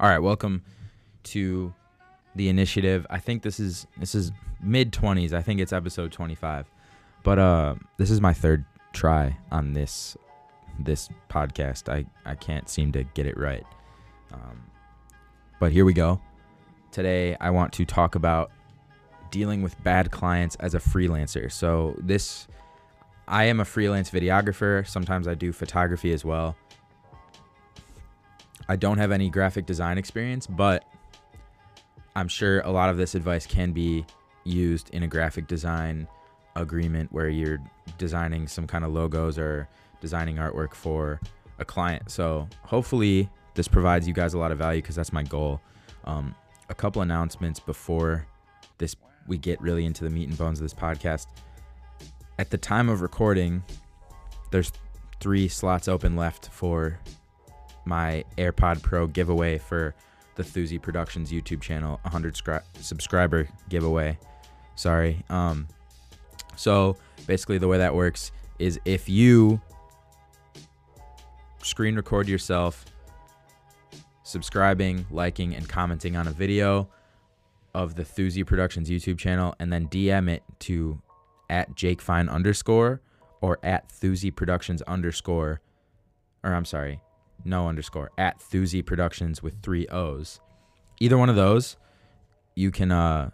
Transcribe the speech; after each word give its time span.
All 0.00 0.08
right, 0.08 0.18
welcome 0.18 0.62
to 1.24 1.74
the 2.34 2.48
initiative. 2.48 3.06
I 3.10 3.18
think 3.18 3.42
this 3.42 3.60
is 3.60 3.86
this 3.98 4.14
is 4.14 4.32
mid 4.62 4.92
20s. 4.92 5.34
I 5.34 5.42
think 5.42 5.60
it's 5.60 5.74
episode 5.74 6.10
25. 6.10 6.70
But 7.22 7.38
uh 7.38 7.74
this 7.98 8.10
is 8.10 8.18
my 8.18 8.32
third 8.32 8.64
try 8.94 9.36
on 9.52 9.74
this 9.74 10.16
this 10.78 11.10
podcast. 11.28 11.92
I 11.92 12.06
I 12.24 12.34
can't 12.34 12.66
seem 12.66 12.92
to 12.92 13.04
get 13.04 13.26
it 13.26 13.36
right. 13.36 13.66
Um 14.32 14.62
but 15.60 15.70
here 15.70 15.84
we 15.84 15.92
go. 15.92 16.18
Today 16.92 17.36
I 17.38 17.50
want 17.50 17.70
to 17.74 17.84
talk 17.84 18.14
about 18.14 18.52
dealing 19.30 19.60
with 19.60 19.80
bad 19.84 20.10
clients 20.10 20.56
as 20.60 20.74
a 20.74 20.78
freelancer. 20.78 21.52
So 21.52 21.94
this 21.98 22.48
I 23.28 23.44
am 23.44 23.60
a 23.60 23.66
freelance 23.66 24.10
videographer. 24.10 24.88
Sometimes 24.88 25.28
I 25.28 25.34
do 25.34 25.52
photography 25.52 26.14
as 26.14 26.24
well. 26.24 26.56
I 28.70 28.76
don't 28.76 28.98
have 28.98 29.10
any 29.10 29.28
graphic 29.30 29.66
design 29.66 29.98
experience, 29.98 30.46
but 30.46 30.84
I'm 32.14 32.28
sure 32.28 32.60
a 32.60 32.70
lot 32.70 32.88
of 32.88 32.98
this 32.98 33.16
advice 33.16 33.44
can 33.44 33.72
be 33.72 34.06
used 34.44 34.90
in 34.90 35.02
a 35.02 35.08
graphic 35.08 35.48
design 35.48 36.06
agreement 36.54 37.10
where 37.12 37.28
you're 37.28 37.58
designing 37.98 38.46
some 38.46 38.68
kind 38.68 38.84
of 38.84 38.92
logos 38.92 39.38
or 39.38 39.68
designing 40.00 40.36
artwork 40.36 40.72
for 40.72 41.20
a 41.58 41.64
client. 41.64 42.12
So 42.12 42.46
hopefully 42.62 43.28
this 43.54 43.66
provides 43.66 44.06
you 44.06 44.14
guys 44.14 44.34
a 44.34 44.38
lot 44.38 44.52
of 44.52 44.58
value 44.58 44.80
because 44.80 44.94
that's 44.94 45.12
my 45.12 45.24
goal. 45.24 45.60
Um, 46.04 46.32
a 46.68 46.74
couple 46.74 47.02
announcements 47.02 47.58
before 47.58 48.24
this 48.78 48.94
we 49.26 49.36
get 49.36 49.60
really 49.60 49.84
into 49.84 50.04
the 50.04 50.10
meat 50.10 50.28
and 50.28 50.38
bones 50.38 50.60
of 50.60 50.62
this 50.62 50.74
podcast. 50.74 51.26
At 52.38 52.50
the 52.50 52.58
time 52.58 52.88
of 52.88 53.02
recording, 53.02 53.64
there's 54.52 54.70
three 55.18 55.48
slots 55.48 55.88
open 55.88 56.14
left 56.14 56.50
for 56.52 57.00
my 57.84 58.24
AirPod 58.38 58.82
Pro 58.82 59.06
giveaway 59.06 59.58
for 59.58 59.94
the 60.36 60.42
Thuzy 60.42 60.80
Productions 60.80 61.30
YouTube 61.30 61.60
channel, 61.60 61.98
100 62.02 62.34
scri- 62.34 62.62
subscriber 62.80 63.48
giveaway. 63.68 64.18
Sorry. 64.74 65.22
Um, 65.28 65.68
so 66.56 66.96
basically, 67.26 67.58
the 67.58 67.68
way 67.68 67.78
that 67.78 67.94
works 67.94 68.32
is 68.58 68.78
if 68.84 69.08
you 69.08 69.60
screen 71.62 71.96
record 71.96 72.28
yourself 72.28 72.84
subscribing, 74.22 75.06
liking, 75.10 75.54
and 75.54 75.68
commenting 75.68 76.16
on 76.16 76.28
a 76.28 76.30
video 76.30 76.88
of 77.74 77.94
the 77.94 78.04
Thuzy 78.04 78.46
Productions 78.46 78.88
YouTube 78.88 79.18
channel, 79.18 79.54
and 79.58 79.72
then 79.72 79.88
DM 79.88 80.28
it 80.30 80.42
to 80.60 81.00
at 81.48 81.74
Jake 81.74 82.00
Fine 82.00 82.28
underscore 82.28 83.00
or 83.40 83.58
at 83.62 83.88
Thuzy 83.88 84.34
Productions 84.34 84.82
underscore, 84.82 85.60
or 86.44 86.54
I'm 86.54 86.64
sorry, 86.64 87.00
no 87.44 87.68
underscore 87.68 88.10
at 88.18 88.38
Thuzy 88.38 88.84
Productions 88.84 89.42
with 89.42 89.60
three 89.62 89.86
O's. 89.88 90.40
Either 91.00 91.16
one 91.16 91.28
of 91.28 91.36
those, 91.36 91.76
you 92.54 92.70
can 92.70 92.92
uh 92.92 93.30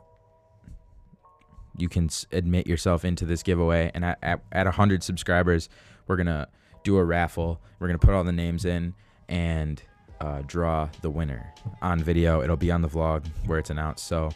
you 1.79 1.89
can 1.89 2.09
admit 2.33 2.67
yourself 2.67 3.05
into 3.05 3.27
this 3.27 3.43
giveaway, 3.43 3.91
and 3.95 4.05
at 4.05 4.19
at, 4.23 4.41
at 4.53 4.67
100 4.67 5.03
subscribers, 5.03 5.69
we're 6.07 6.17
gonna 6.17 6.49
do 6.85 6.97
a 6.97 7.05
raffle. 7.05 7.61
We're 7.79 7.89
gonna 7.89 7.99
put 7.99 8.15
all 8.15 8.25
the 8.25 8.33
names 8.33 8.65
in 8.65 8.95
and 9.29 9.83
uh, 10.21 10.43
draw 10.47 10.89
the 11.03 11.11
winner 11.11 11.53
on 11.83 12.03
video. 12.03 12.43
It'll 12.43 12.57
be 12.57 12.71
on 12.71 12.83
the 12.83 12.89
vlog 12.89 13.27
where 13.47 13.59
it's 13.59 13.71
announced. 13.71 14.07
So. 14.07 14.31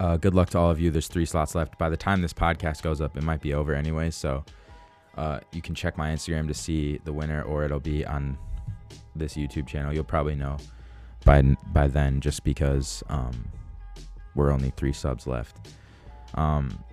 Uh, 0.00 0.16
good 0.16 0.34
luck 0.34 0.48
to 0.48 0.58
all 0.58 0.70
of 0.70 0.80
you. 0.80 0.90
There's 0.90 1.08
three 1.08 1.26
slots 1.26 1.54
left. 1.54 1.78
By 1.78 1.90
the 1.90 1.96
time 1.96 2.22
this 2.22 2.32
podcast 2.32 2.80
goes 2.80 3.02
up, 3.02 3.18
it 3.18 3.22
might 3.22 3.42
be 3.42 3.52
over 3.52 3.74
anyway. 3.74 4.10
So 4.10 4.42
uh, 5.16 5.40
you 5.52 5.62
can 5.62 5.74
check 5.74 5.96
my 5.96 6.10
Instagram 6.10 6.48
to 6.48 6.54
see 6.54 6.98
the 7.04 7.12
winner, 7.12 7.42
or 7.42 7.64
it'll 7.64 7.80
be 7.80 8.04
on 8.04 8.38
this 9.14 9.34
YouTube 9.34 9.66
channel. 9.66 9.92
You'll 9.92 10.04
probably 10.04 10.34
know 10.34 10.56
by 11.24 11.42
by 11.72 11.86
then, 11.86 12.20
just 12.20 12.44
because 12.44 13.02
um, 13.08 13.48
we're 14.34 14.50
only 14.50 14.70
three 14.70 14.92
subs 14.92 15.26
left. 15.26 15.68
Um, 16.34 16.84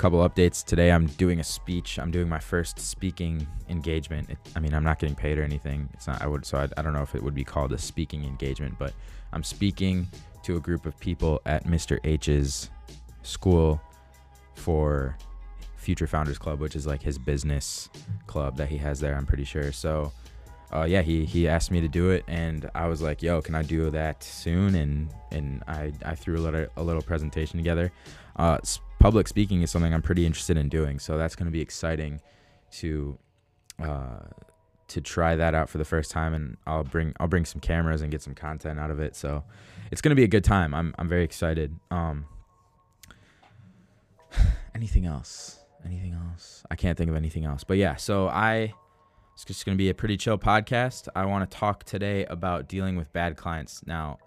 couple 0.00 0.26
updates 0.26 0.64
today. 0.64 0.92
I'm 0.92 1.06
doing 1.06 1.40
a 1.40 1.44
speech. 1.44 1.98
I'm 1.98 2.10
doing 2.10 2.26
my 2.26 2.38
first 2.38 2.80
speaking 2.80 3.46
engagement. 3.68 4.30
It, 4.30 4.38
I 4.56 4.60
mean, 4.60 4.72
I'm 4.72 4.82
not 4.82 4.98
getting 4.98 5.14
paid 5.14 5.38
or 5.38 5.42
anything. 5.42 5.90
It's 5.92 6.06
not. 6.06 6.22
I 6.22 6.26
would. 6.26 6.46
So 6.46 6.56
I, 6.56 6.68
I 6.78 6.82
don't 6.82 6.94
know 6.94 7.02
if 7.02 7.14
it 7.14 7.22
would 7.22 7.34
be 7.34 7.44
called 7.44 7.70
a 7.72 7.78
speaking 7.78 8.24
engagement, 8.24 8.76
but 8.78 8.94
I'm 9.34 9.44
speaking 9.44 10.08
to 10.44 10.56
a 10.56 10.60
group 10.60 10.86
of 10.86 10.98
people 10.98 11.42
at 11.44 11.66
Mr. 11.66 11.98
H's 12.02 12.70
school 13.22 13.78
for 14.54 15.18
Future 15.80 16.06
Founders 16.06 16.38
Club, 16.38 16.60
which 16.60 16.76
is 16.76 16.86
like 16.86 17.02
his 17.02 17.18
business 17.18 17.88
club 18.26 18.56
that 18.56 18.68
he 18.68 18.76
has 18.76 19.00
there. 19.00 19.16
I'm 19.16 19.26
pretty 19.26 19.44
sure. 19.44 19.72
So, 19.72 20.12
uh, 20.72 20.84
yeah, 20.84 21.02
he 21.02 21.24
he 21.24 21.48
asked 21.48 21.70
me 21.70 21.80
to 21.80 21.88
do 21.88 22.10
it, 22.10 22.24
and 22.28 22.70
I 22.74 22.86
was 22.86 23.02
like, 23.02 23.22
"Yo, 23.22 23.40
can 23.40 23.54
I 23.54 23.62
do 23.62 23.90
that 23.90 24.22
soon?" 24.22 24.74
And 24.74 25.12
and 25.30 25.62
I 25.66 25.92
I 26.04 26.14
threw 26.14 26.38
a 26.38 26.42
little 26.42 26.66
a 26.76 26.82
little 26.82 27.02
presentation 27.02 27.58
together. 27.58 27.90
Uh, 28.36 28.58
public 28.98 29.26
speaking 29.26 29.62
is 29.62 29.70
something 29.70 29.92
I'm 29.92 30.02
pretty 30.02 30.26
interested 30.26 30.56
in 30.56 30.68
doing, 30.68 30.98
so 30.98 31.16
that's 31.16 31.34
going 31.34 31.46
to 31.46 31.52
be 31.52 31.60
exciting 31.60 32.20
to 32.72 33.18
uh, 33.82 34.20
to 34.88 35.00
try 35.00 35.36
that 35.36 35.54
out 35.54 35.70
for 35.70 35.78
the 35.78 35.84
first 35.84 36.10
time, 36.10 36.34
and 36.34 36.56
I'll 36.66 36.84
bring 36.84 37.14
I'll 37.18 37.28
bring 37.28 37.46
some 37.46 37.60
cameras 37.60 38.02
and 38.02 38.10
get 38.10 38.22
some 38.22 38.34
content 38.34 38.78
out 38.78 38.90
of 38.90 39.00
it. 39.00 39.16
So 39.16 39.44
it's 39.90 40.02
going 40.02 40.10
to 40.10 40.16
be 40.16 40.24
a 40.24 40.28
good 40.28 40.44
time. 40.44 40.74
I'm 40.74 40.94
I'm 40.98 41.08
very 41.08 41.24
excited. 41.24 41.74
Um, 41.90 42.26
anything 44.74 45.06
else? 45.06 45.59
Anything 45.84 46.14
else? 46.14 46.62
I 46.70 46.76
can't 46.76 46.96
think 46.96 47.10
of 47.10 47.16
anything 47.16 47.44
else. 47.44 47.64
But 47.64 47.78
yeah, 47.78 47.96
so 47.96 48.28
I 48.28 48.72
it's 49.34 49.44
just 49.44 49.64
going 49.64 49.76
to 49.76 49.78
be 49.82 49.88
a 49.88 49.94
pretty 49.94 50.16
chill 50.16 50.38
podcast. 50.38 51.08
I 51.14 51.24
want 51.24 51.50
to 51.50 51.56
talk 51.56 51.84
today 51.84 52.26
about 52.26 52.68
dealing 52.68 52.96
with 52.96 53.12
bad 53.12 53.36
clients. 53.36 53.82
Now, 53.86 54.18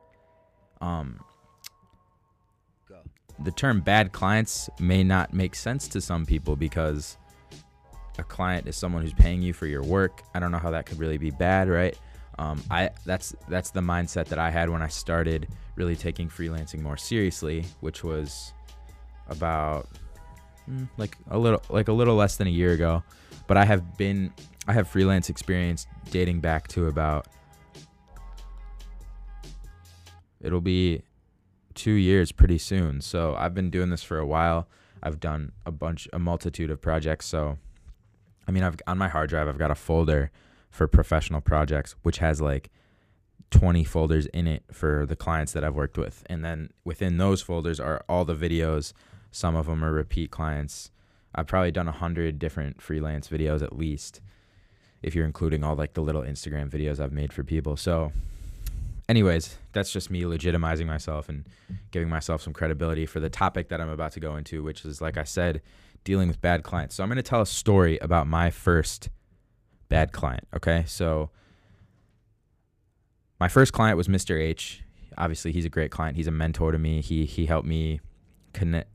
um 0.82 1.20
the 3.40 3.52
term 3.52 3.82
bad 3.82 4.12
clients 4.12 4.70
may 4.80 5.04
not 5.04 5.34
make 5.34 5.56
sense 5.56 5.88
to 5.90 6.02
some 6.02 6.26
people 6.26 6.56
because 6.56 7.18
a 8.20 8.24
client 8.24 8.68
is 8.68 8.76
someone 8.76 9.02
who's 9.02 9.14
paying 9.14 9.42
you 9.42 9.54
for 9.54 9.66
your 9.66 9.84
work. 9.84 10.22
I 10.34 10.40
don't 10.40 10.52
know 10.52 10.60
how 10.60 10.72
that 10.72 10.86
could 10.86 11.00
really 11.00 11.18
be 11.18 11.32
bad, 11.32 11.68
right? 11.68 11.98
Um, 12.40 12.62
I 12.70 12.90
that's 13.06 13.36
that's 13.48 13.72
the 13.72 13.82
mindset 13.82 14.26
that 14.26 14.40
I 14.40 14.50
had 14.50 14.70
when 14.70 14.82
I 14.82 14.88
started 14.88 15.48
really 15.76 15.96
taking 15.96 16.30
freelancing 16.30 16.82
more 16.82 16.98
seriously, 16.98 17.66
which 17.82 18.04
was 18.04 18.54
about 19.28 19.88
Mm. 20.70 20.88
like 20.98 21.18
a 21.30 21.38
little 21.38 21.62
like 21.70 21.90
a 21.90 21.94
little 21.94 22.16
less 22.16 22.38
than 22.38 22.48
a 22.48 22.52
year 22.52 22.72
ago. 22.72 23.04
But 23.48 23.58
I 23.58 23.66
have 23.66 23.98
been 23.98 24.34
I 24.68 24.74
have 24.74 24.88
freelance 24.88 25.30
experience 25.30 25.88
dating 26.12 26.40
back 26.40 26.68
to 26.70 26.88
about 26.88 27.28
it'll 30.42 30.62
be 30.62 31.02
two 31.74 31.94
years 31.94 32.32
pretty 32.32 32.58
soon. 32.58 33.02
So 33.02 33.36
I've 33.36 33.54
been 33.54 33.70
doing 33.70 33.90
this 33.90 34.04
for 34.04 34.20
a 34.20 34.26
while. 34.26 34.68
I've 35.02 35.20
done 35.20 35.52
a 35.66 35.72
bunch, 35.72 36.08
a 36.14 36.20
multitude 36.20 36.70
of 36.70 36.82
projects. 36.82 37.26
So, 37.26 37.58
I 38.48 38.52
mean, 38.52 38.64
I've 38.64 38.78
on 38.88 38.98
my 38.98 39.10
hard 39.10 39.30
drive, 39.30 39.48
I've 39.48 39.58
got 39.58 39.72
a 39.72 39.76
folder 39.76 40.32
for 40.70 40.88
professional 40.88 41.42
projects, 41.42 41.96
which 42.04 42.20
has 42.20 42.42
like 42.42 42.70
20 43.52 43.84
folders 43.84 44.26
in 44.28 44.48
it 44.48 44.64
for 44.72 45.06
the 45.06 45.16
clients 45.16 45.52
that 45.54 45.64
I've 45.64 45.76
worked 45.76 45.98
with. 45.98 46.24
And 46.28 46.44
then 46.44 46.70
within 46.84 47.18
those 47.18 47.42
folders 47.42 47.80
are 47.80 48.04
all 48.08 48.26
the 48.26 48.36
videos. 48.36 48.94
Some 49.34 49.56
of 49.56 49.66
them 49.66 49.84
are 49.84 49.92
repeat 49.92 50.30
clients. 50.30 50.92
I've 51.34 51.48
probably 51.48 51.72
done 51.72 51.88
a 51.88 51.92
hundred 51.92 52.38
different 52.38 52.82
freelance 52.82 53.28
videos 53.28 53.64
at 53.64 53.76
least, 53.76 54.22
if 55.02 55.16
you're 55.16 55.26
including 55.26 55.64
all 55.64 55.76
like 55.76 55.96
the 55.96 56.02
little 56.02 56.22
Instagram 56.22 56.70
videos 56.70 57.00
I've 57.00 57.12
made 57.12 57.34
for 57.34 57.44
people. 57.44 57.76
So, 57.76 58.12
anyways, 59.10 59.58
that's 59.72 59.92
just 59.92 60.12
me 60.12 60.22
legitimizing 60.22 60.86
myself 60.86 61.30
and 61.30 61.46
giving 61.90 62.10
myself 62.10 62.44
some 62.44 62.54
credibility 62.54 63.08
for 63.08 63.20
the 63.20 63.30
topic 63.30 63.70
that 63.70 63.82
I'm 63.82 63.90
about 63.90 64.12
to 64.12 64.20
go 64.20 64.36
into, 64.36 64.62
which 64.62 64.86
is, 64.86 65.02
like 65.02 65.18
I 65.18 65.24
said, 65.24 65.64
dealing 66.04 66.28
with 66.28 66.40
bad 66.40 66.62
clients. 66.62 66.94
So 66.94 67.04
I'm 67.04 67.10
going 67.10 67.18
to 67.18 67.24
tell 67.24 67.42
a 67.42 67.48
story 67.48 67.98
about 68.00 68.28
my 68.28 68.52
first 68.52 69.10
bad 69.90 70.12
client. 70.12 70.48
Okay. 70.56 70.84
So 70.86 71.32
my 73.40 73.48
first 73.48 73.74
client 73.74 73.98
was 73.98 74.08
Mr. 74.08 74.40
H. 74.40 74.84
Obviously, 75.18 75.52
he's 75.52 75.66
a 75.66 75.70
great 75.70 75.90
client. 75.90 76.18
He's 76.18 76.28
a 76.28 76.32
mentor 76.32 76.72
to 76.72 76.78
me. 76.78 77.02
He, 77.02 77.26
he 77.26 77.48
helped 77.48 77.68
me 77.68 78.00
connect. 78.54 78.88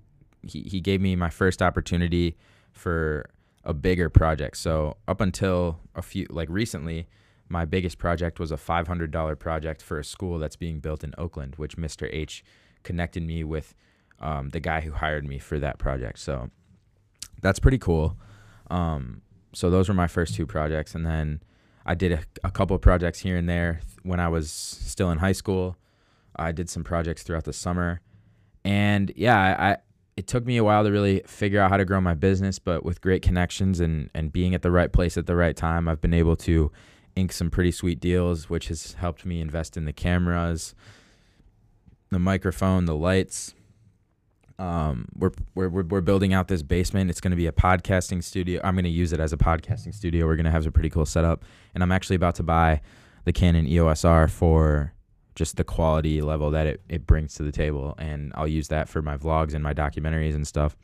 He, 0.43 0.62
he 0.62 0.81
gave 0.81 1.00
me 1.00 1.17
my 1.17 1.31
first 1.31 1.62
opportunity 1.62 2.37
for 2.73 3.29
a 3.64 3.75
bigger 3.75 4.08
project. 4.08 4.56
So 4.56 4.96
up 5.06 5.20
until 5.20 5.81
a 5.94 6.02
few, 6.02 6.26
like 6.31 6.49
recently, 6.50 7.08
my 7.49 7.64
biggest 7.64 7.99
project 7.99 8.38
was 8.38 8.52
a 8.52 8.56
$500 8.56 9.38
project 9.38 9.82
for 9.82 9.99
a 9.99 10.05
school 10.05 10.38
that's 10.38 10.56
being 10.56 10.81
built 10.81 11.02
in 11.02 11.14
Oakland, 11.19 11.55
which 11.56 11.76
Mr. 11.76 12.08
H 12.12 12.44
connected 12.82 13.23
me 13.23 13.43
with 13.44 13.75
um, 14.20 14.50
the 14.50 14.61
guy 14.61 14.81
who 14.81 14.93
hired 14.93 15.26
me 15.26 15.38
for 15.38 15.58
that 15.58 15.79
project. 15.79 16.19
So 16.19 16.50
that's 17.40 17.58
pretty 17.58 17.79
cool. 17.79 18.17
Um, 18.70 19.23
so 19.55 19.70
those 19.70 19.88
were 19.88 19.94
my 19.94 20.06
first 20.06 20.35
two 20.35 20.46
projects, 20.46 20.94
and 20.94 21.06
then 21.06 21.43
I 21.87 21.94
did 21.94 22.12
a, 22.12 22.20
a 22.44 22.50
couple 22.50 22.76
of 22.76 22.82
projects 22.82 23.20
here 23.20 23.37
and 23.37 23.49
there 23.49 23.81
when 24.02 24.20
I 24.20 24.29
was 24.29 24.50
still 24.50 25.11
in 25.11 25.19
high 25.19 25.32
school. 25.32 25.76
I 26.37 26.52
did 26.52 26.69
some 26.69 26.85
projects 26.85 27.23
throughout 27.23 27.44
the 27.44 27.52
summer, 27.52 28.00
and 28.64 29.11
yeah, 29.17 29.38
I 29.58 29.76
it 30.19 30.26
took 30.26 30.44
me 30.44 30.56
a 30.56 30.65
while 30.65 30.82
to 30.82 30.91
really 30.91 31.23
figure 31.26 31.61
out 31.61 31.70
how 31.70 31.76
to 31.76 31.85
grow 31.85 32.00
my 32.00 32.15
business, 32.15 32.59
but 32.59 32.85
with 32.85 33.00
great 33.00 33.23
connections 33.23 33.79
and 33.79 34.11
and 34.15 34.32
being 34.32 34.53
at 34.53 34.62
the 34.62 34.70
right 34.73 34.93
place 34.93 35.17
at 35.17 35.26
the 35.26 35.37
right 35.37 35.56
time, 35.56 35.87
I've 35.87 36.00
been 36.00 36.12
able 36.12 36.35
to 36.38 36.73
ink 37.15 37.32
some 37.32 37.50
pretty 37.50 37.70
sweet 37.70 38.00
deals, 38.00 38.50
which 38.50 38.67
has 38.67 38.94
helped 38.94 39.25
me 39.25 39.41
invest 39.41 39.76
in 39.76 39.85
the 39.85 39.93
cameras, 39.93 40.75
the 42.11 42.19
microphone, 42.19 42.87
the 42.87 42.97
lights. 42.97 43.55
Um, 44.59 45.06
we're, 45.15 45.31
we're, 45.55 45.69
we're, 45.69 46.00
building 46.00 46.35
out 46.35 46.49
this 46.49 46.64
basement. 46.64 47.11
It's 47.11 47.21
going 47.21 47.31
to 47.31 47.37
be 47.37 47.47
a 47.47 47.53
podcasting 47.53 48.25
studio. 48.25 48.61
I'm 48.64 48.75
going 48.75 48.82
to 48.82 48.91
use 48.91 49.12
it 49.12 49.21
as 49.21 49.32
a 49.32 49.37
podcasting 49.37 49.94
studio. 49.94 50.26
We're 50.26 50.35
going 50.35 50.47
to 50.47 50.50
have 50.50 50.67
a 50.67 50.73
pretty 50.73 50.91
cool 50.91 51.06
setup. 51.06 51.44
And 51.75 51.82
I'm 51.85 51.93
actually 51.93 52.17
about 52.17 52.35
to 52.37 52.43
buy 52.43 52.81
the 53.25 53.32
Canon 53.32 53.69
EOS 53.69 54.05
R 54.05 54.26
for 54.26 54.94
just 55.38 55.56
the 55.56 55.62
quality 55.62 56.20
level 56.20 56.50
that 56.50 56.67
it, 56.67 56.81
it 56.88 57.06
brings 57.06 57.35
to 57.35 57.44
the 57.44 57.52
table. 57.52 57.94
And 57.96 58.32
I'll 58.35 58.49
use 58.49 58.67
that 58.69 58.88
for 58.88 59.00
my 59.00 59.17
vlogs 59.17 59.55
and 59.55 59.62
my 59.62 59.73
documentaries 59.73 60.35
and 60.35 60.44
stuff. 60.44 60.76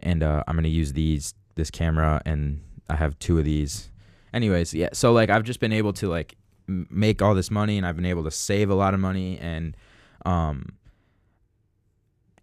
And 0.00 0.24
uh, 0.24 0.42
I'm 0.48 0.56
going 0.56 0.64
to 0.64 0.68
use 0.68 0.92
these, 0.92 1.34
this 1.54 1.70
camera, 1.70 2.20
and 2.26 2.60
I 2.90 2.96
have 2.96 3.16
two 3.20 3.38
of 3.38 3.44
these. 3.44 3.90
Anyways, 4.32 4.74
yeah. 4.74 4.88
So, 4.92 5.12
like, 5.12 5.30
I've 5.30 5.44
just 5.44 5.60
been 5.60 5.72
able 5.72 5.92
to, 5.94 6.08
like, 6.08 6.34
m- 6.68 6.88
make 6.90 7.22
all 7.22 7.32
this 7.32 7.48
money 7.48 7.78
and 7.78 7.86
I've 7.86 7.94
been 7.94 8.04
able 8.04 8.24
to 8.24 8.30
save 8.32 8.70
a 8.70 8.74
lot 8.74 8.92
of 8.92 8.98
money 8.98 9.38
and, 9.38 9.76
um, 10.26 10.72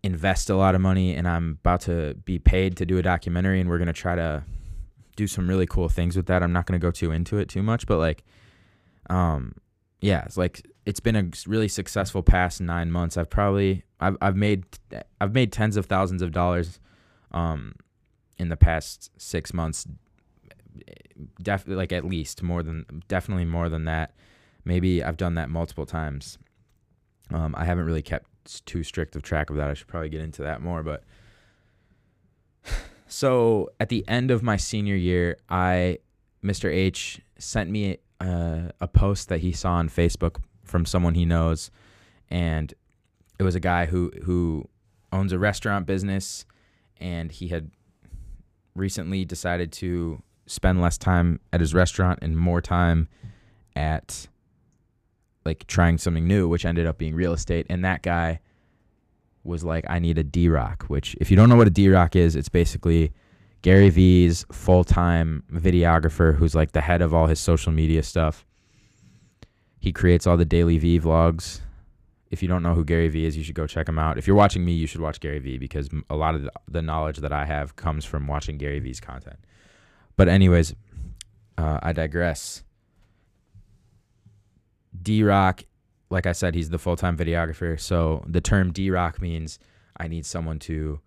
invest 0.02 0.50
a 0.50 0.56
lot 0.56 0.74
of 0.74 0.82
money 0.82 1.14
and 1.14 1.28
I'm 1.28 1.60
about 1.62 1.82
to 1.82 2.16
be 2.26 2.40
paid 2.40 2.78
to 2.78 2.86
do 2.86 2.98
a 2.98 3.02
documentary 3.02 3.60
and 3.60 3.70
we're 3.70 3.78
going 3.78 3.88
to 3.88 3.94
try 3.94 4.16
to 4.16 4.44
do 5.18 5.28
some 5.28 5.48
really 5.48 5.68
cool 5.68 5.90
things 5.90 6.16
with 6.16 6.26
that. 6.28 6.42
I'm 6.42 6.54
not 6.54 6.66
going 6.66 6.80
to 6.80 6.84
go 6.84 6.90
too 6.90 7.12
into 7.12 7.38
it 7.38 7.50
too 7.50 7.62
much, 7.62 7.86
but 7.86 8.00
like 8.00 8.24
um 9.12 9.54
yeah, 10.00 10.24
it's 10.24 10.38
like 10.38 10.66
it's 10.86 11.00
been 11.00 11.16
a 11.16 11.30
really 11.48 11.68
successful 11.68 12.24
past 12.24 12.62
9 12.62 12.92
months. 12.92 13.18
I've 13.18 13.30
probably 13.30 13.84
I've 14.00 14.18
I've 14.22 14.36
made 14.36 14.66
I've 15.20 15.34
made 15.34 15.52
tens 15.52 15.78
of 15.78 15.86
thousands 15.86 16.22
of 16.22 16.32
dollars 16.32 16.80
um 17.32 17.76
in 18.38 18.50
the 18.50 18.58
past 18.58 19.12
6 19.18 19.54
months 19.54 19.86
definitely 21.42 21.76
like 21.76 21.92
at 21.92 22.06
least 22.06 22.42
more 22.42 22.64
than 22.64 22.86
definitely 23.08 23.46
more 23.46 23.70
than 23.70 23.86
that. 23.86 24.14
Maybe 24.64 25.04
I've 25.04 25.18
done 25.18 25.36
that 25.36 25.50
multiple 25.50 25.86
times. 25.86 26.38
Um, 27.32 27.56
I 27.58 27.66
haven't 27.66 27.86
really 27.86 28.02
kept 28.02 28.66
too 28.66 28.84
strict 28.84 29.16
of 29.16 29.24
track 29.24 29.50
of 29.50 29.56
that. 29.56 29.70
I 29.70 29.74
should 29.74 29.88
probably 29.88 30.10
get 30.10 30.22
into 30.22 30.44
that 30.44 30.62
more. 30.62 30.84
But 30.84 31.04
so 33.08 33.70
at 33.80 33.90
the 33.90 34.08
end 34.08 34.32
of 34.32 34.44
my 34.44 34.58
senior 34.58 34.96
year, 34.96 35.38
I 35.50 36.00
Mr. 36.44 36.72
H 36.72 37.22
sent 37.38 37.70
me 37.70 37.98
a, 38.20 38.72
a 38.80 38.88
post 38.88 39.30
that 39.30 39.42
he 39.42 39.52
saw 39.52 39.74
on 39.74 39.90
Facebook 39.90 40.42
from 40.72 40.86
someone 40.86 41.14
he 41.14 41.26
knows, 41.26 41.70
and 42.30 42.74
it 43.38 43.44
was 43.44 43.54
a 43.56 43.60
guy 43.60 43.86
who 43.86 44.12
who 44.24 44.68
owns 45.12 45.34
a 45.34 45.38
restaurant 45.38 45.86
business, 45.86 46.46
and 46.98 47.32
he 47.32 47.50
had 47.50 47.70
recently 48.74 49.26
decided 49.26 49.72
to 49.74 50.24
spend 50.48 50.82
less 50.82 50.98
time 50.98 51.40
at 51.54 51.60
his 51.60 51.74
restaurant 51.74 52.20
and 52.22 52.38
more 52.38 52.62
time 52.62 53.08
at 53.76 54.28
like 55.46 55.68
trying 55.68 55.98
something 55.98 56.28
new, 56.28 56.48
which 56.48 56.66
ended 56.66 56.86
up 56.86 56.98
being 56.98 57.16
real 57.16 57.34
estate. 57.34 57.66
And 57.70 57.84
that 57.84 58.02
guy 58.02 58.40
was 59.44 59.64
like, 59.64 59.86
I 59.90 60.00
need 60.00 60.18
a 60.18 60.24
D 60.24 60.50
Rock, 60.50 60.86
which, 60.88 61.16
if 61.20 61.30
you 61.32 61.38
don't 61.38 61.50
know 61.50 61.56
what 61.56 61.68
a 61.68 61.72
D 61.72 61.90
Rock 61.90 62.16
is, 62.16 62.36
it's 62.36 62.50
basically 62.50 63.12
Gary 63.62 63.90
Vee's 63.90 64.46
full 64.52 64.84
time 64.84 65.44
videographer 65.52 66.36
who's 66.36 66.56
like 66.56 66.72
the 66.72 66.82
head 66.82 67.02
of 67.02 67.14
all 67.14 67.28
his 67.28 67.40
social 67.40 67.72
media 67.72 68.04
stuff. 68.04 68.46
He 69.82 69.92
creates 69.92 70.28
all 70.28 70.38
the 70.38 70.46
daily 70.46 70.78
V 70.78 71.00
vlogs. 71.00 71.60
If 72.30 72.44
you 72.44 72.48
don't 72.48 72.62
know 72.62 72.76
who 72.76 72.86
Gary 72.86 73.10
Vee 73.10 73.26
is, 73.26 73.36
you 73.36 73.44
should 73.44 73.56
go 73.56 73.66
check 73.66 73.90
him 73.90 73.98
out. 73.98 74.20
If 74.20 74.28
you're 74.28 74.36
watching 74.36 74.64
me, 74.64 74.74
you 74.74 74.86
should 74.86 75.02
watch 75.02 75.20
Gary 75.20 75.40
Vee 75.40 75.58
because 75.58 75.90
a 76.08 76.16
lot 76.16 76.36
of 76.36 76.48
the 76.70 76.84
knowledge 76.84 77.18
that 77.18 77.34
I 77.34 77.46
have 77.46 77.76
comes 77.76 78.06
from 78.06 78.28
watching 78.28 78.60
Gary 78.60 78.80
Vee's 78.80 79.00
content. 79.00 79.40
But, 80.16 80.30
anyways, 80.30 80.76
uh, 81.58 81.80
I 81.82 81.94
digress. 81.94 82.64
D 85.02 85.24
Rock, 85.24 85.64
like 86.12 86.28
I 86.28 86.34
said, 86.34 86.54
he's 86.54 86.70
the 86.70 86.78
full 86.78 86.96
time 86.96 87.18
videographer. 87.18 87.80
So 87.80 88.24
the 88.28 88.40
term 88.40 88.72
D 88.72 88.92
Rock 88.92 89.20
means 89.20 89.58
I 89.98 90.08
need 90.08 90.28
someone 90.28 90.60
to. 90.60 91.00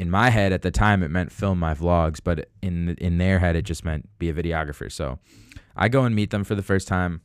In 0.00 0.10
my 0.10 0.30
head 0.30 0.52
at 0.52 0.62
the 0.62 0.70
time, 0.72 1.02
it 1.04 1.10
meant 1.10 1.30
film 1.30 1.60
my 1.60 1.74
vlogs, 1.74 2.18
but 2.22 2.48
in 2.60 2.96
in 2.98 3.18
their 3.18 3.38
head, 3.38 3.54
it 3.54 3.62
just 3.62 3.84
meant 3.84 4.08
be 4.18 4.28
a 4.28 4.34
videographer. 4.34 4.90
So 4.90 5.20
I 5.76 5.88
go 5.88 6.04
and 6.04 6.14
meet 6.14 6.30
them 6.30 6.44
for 6.44 6.56
the 6.56 6.62
first 6.62 6.88
time. 6.88 7.20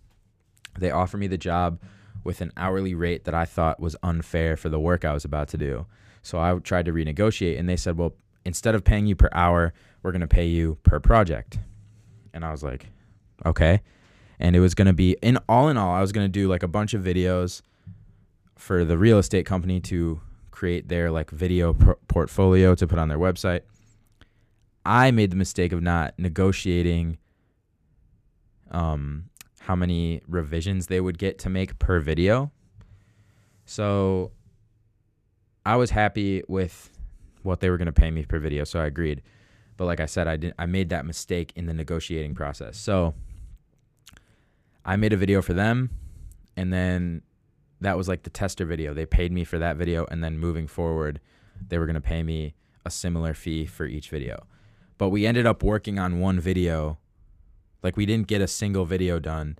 They 0.77 0.91
offered 0.91 1.19
me 1.19 1.27
the 1.27 1.37
job 1.37 1.79
with 2.23 2.41
an 2.41 2.51
hourly 2.55 2.95
rate 2.95 3.25
that 3.25 3.33
I 3.33 3.45
thought 3.45 3.79
was 3.79 3.95
unfair 4.03 4.55
for 4.55 4.69
the 4.69 4.79
work 4.79 5.03
I 5.03 5.13
was 5.13 5.25
about 5.25 5.49
to 5.49 5.57
do. 5.57 5.85
So 6.21 6.39
I 6.39 6.57
tried 6.59 6.85
to 6.85 6.93
renegotiate, 6.93 7.59
and 7.59 7.67
they 7.67 7.75
said, 7.75 7.97
"Well, 7.97 8.13
instead 8.45 8.75
of 8.75 8.83
paying 8.83 9.05
you 9.05 9.15
per 9.15 9.29
hour, 9.33 9.73
we're 10.01 10.11
going 10.11 10.21
to 10.21 10.27
pay 10.27 10.47
you 10.47 10.77
per 10.83 10.99
project." 10.99 11.59
And 12.33 12.45
I 12.45 12.51
was 12.51 12.63
like, 12.63 12.87
"Okay." 13.45 13.81
and 14.39 14.55
it 14.55 14.59
was 14.59 14.75
going 14.75 14.87
to 14.87 14.93
be 14.93 15.15
in 15.21 15.37
all 15.47 15.69
in 15.69 15.77
all 15.77 15.93
I 15.93 16.01
was 16.01 16.11
going 16.11 16.25
to 16.25 16.31
do 16.31 16.47
like 16.47 16.63
a 16.63 16.67
bunch 16.67 16.93
of 16.93 17.01
videos 17.01 17.61
for 18.57 18.85
the 18.85 18.97
real 18.97 19.17
estate 19.17 19.45
company 19.45 19.79
to 19.81 20.19
create 20.51 20.89
their 20.89 21.11
like 21.11 21.31
video 21.31 21.73
portfolio 22.07 22.75
to 22.75 22.85
put 22.85 22.99
on 22.99 23.07
their 23.07 23.17
website. 23.17 23.61
I 24.85 25.11
made 25.11 25.31
the 25.31 25.35
mistake 25.35 25.71
of 25.71 25.81
not 25.81 26.13
negotiating 26.19 27.17
um 28.71 29.25
how 29.65 29.75
many 29.75 30.21
revisions 30.27 30.87
they 30.87 30.99
would 30.99 31.17
get 31.17 31.39
to 31.39 31.49
make 31.49 31.79
per 31.79 32.01
video. 32.01 32.51
So 33.65 34.31
I 35.65 35.77
was 35.77 35.89
happy 35.89 36.43
with 36.49 36.91
what 37.43 37.61
they 37.61 37.69
were 37.69 37.77
going 37.77 37.85
to 37.85 37.93
pay 37.93 38.11
me 38.11 38.25
per 38.25 38.39
video, 38.39 38.65
so 38.65 38.81
I 38.81 38.85
agreed. 38.85 39.21
But 39.77 39.85
like 39.85 40.01
I 40.01 40.05
said, 40.05 40.27
I 40.27 40.35
did 40.35 40.53
I 40.59 40.65
made 40.65 40.89
that 40.89 41.05
mistake 41.05 41.53
in 41.55 41.65
the 41.65 41.73
negotiating 41.73 42.35
process. 42.35 42.77
So 42.77 43.13
I 44.83 44.97
made 44.97 45.13
a 45.13 45.17
video 45.17 45.41
for 45.41 45.53
them, 45.53 45.91
and 46.57 46.73
then 46.73 47.21
that 47.79 47.97
was 47.97 48.09
like 48.09 48.23
the 48.23 48.29
tester 48.29 48.65
video. 48.65 48.93
They 48.93 49.05
paid 49.05 49.31
me 49.31 49.45
for 49.45 49.57
that 49.59 49.77
video, 49.77 50.05
and 50.11 50.21
then 50.21 50.37
moving 50.37 50.67
forward, 50.67 51.21
they 51.69 51.77
were 51.77 51.85
gonna 51.85 52.01
pay 52.01 52.21
me 52.21 52.53
a 52.85 52.91
similar 52.91 53.33
fee 53.33 53.65
for 53.65 53.85
each 53.85 54.09
video. 54.09 54.45
But 54.97 55.09
we 55.09 55.25
ended 55.25 55.45
up 55.45 55.63
working 55.63 55.99
on 55.99 56.19
one 56.19 56.41
video. 56.41 56.99
Like 57.83 57.97
we 57.97 58.05
didn't 58.05 58.27
get 58.27 58.41
a 58.41 58.47
single 58.47 58.85
video 58.85 59.19
done 59.19 59.57